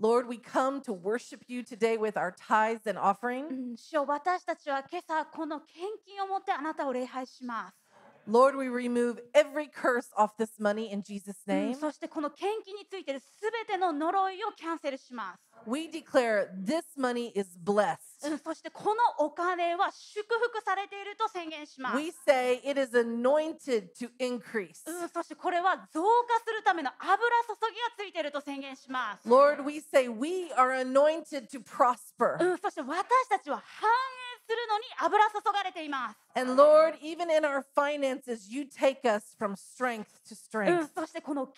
[0.00, 3.72] Lord, we come to worship you today with our tithes and う offering.
[3.72, 7.76] ん、主よ私たちは今朝この献金を持ってあなたを礼拝します。
[8.25, 11.75] Lord, we remove every curse off this money in Jesus' うん name.
[11.75, 15.43] そしてこの献金についているすべての呪いをキャンセルします。
[15.65, 17.97] We declare this money is blessed.
[18.25, 21.97] うん、そしてこのお金は祝福されていると宣言します。
[21.97, 24.83] We say it is anointed to increase.
[24.87, 29.27] うん、そしてこれは増加するための油注ぎがついていると宣言します。
[29.27, 32.37] Lord, we say we are anointed to prosper.
[32.39, 36.17] うん、そして私たちは繁栄するのに油注がれています。
[36.35, 40.89] And Lord, even in our finances, you take us from strength to うん、strength.
[40.95, 41.53] そしてこの経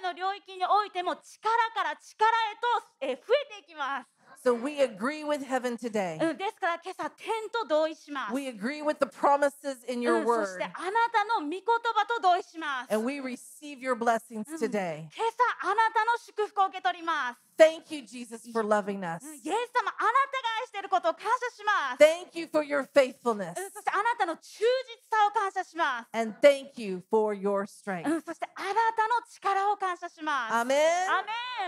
[0.00, 4.08] 済の領域においても力から力へと、えー増えていきます。
[4.44, 6.20] So we agree with heaven today.
[6.22, 8.34] うん、ですから今朝天と同意します。
[8.34, 10.46] We agree with the promises in う your ん、そ word.
[10.46, 10.74] してあな
[11.10, 12.92] たの御言葉と同意します。
[12.94, 14.58] And we receive your blessings Mm.
[14.58, 14.98] today.
[15.16, 17.45] 今朝あなたの祝福を受け取ります。
[17.57, 19.23] Thank you, Jesus, for loving us.
[19.23, 22.03] うんイエス様、あなたが愛していることを感謝します。
[22.03, 23.49] Thank you for your faithfulness.
[23.59, 24.65] うんそしてあなたの忠実
[25.09, 26.09] さを感謝します。
[26.17, 28.09] And thank you for your う strength.
[28.09, 28.67] ん、そしてあな
[28.97, 30.53] たの力を感謝します。
[30.53, 30.61] Amen.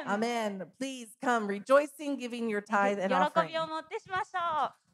[0.05, 0.67] アメン Amen.
[0.79, 3.47] Please come rejoicing, giving your tithe and 喜 offering.
[3.49, 4.86] びを持ってしましょう。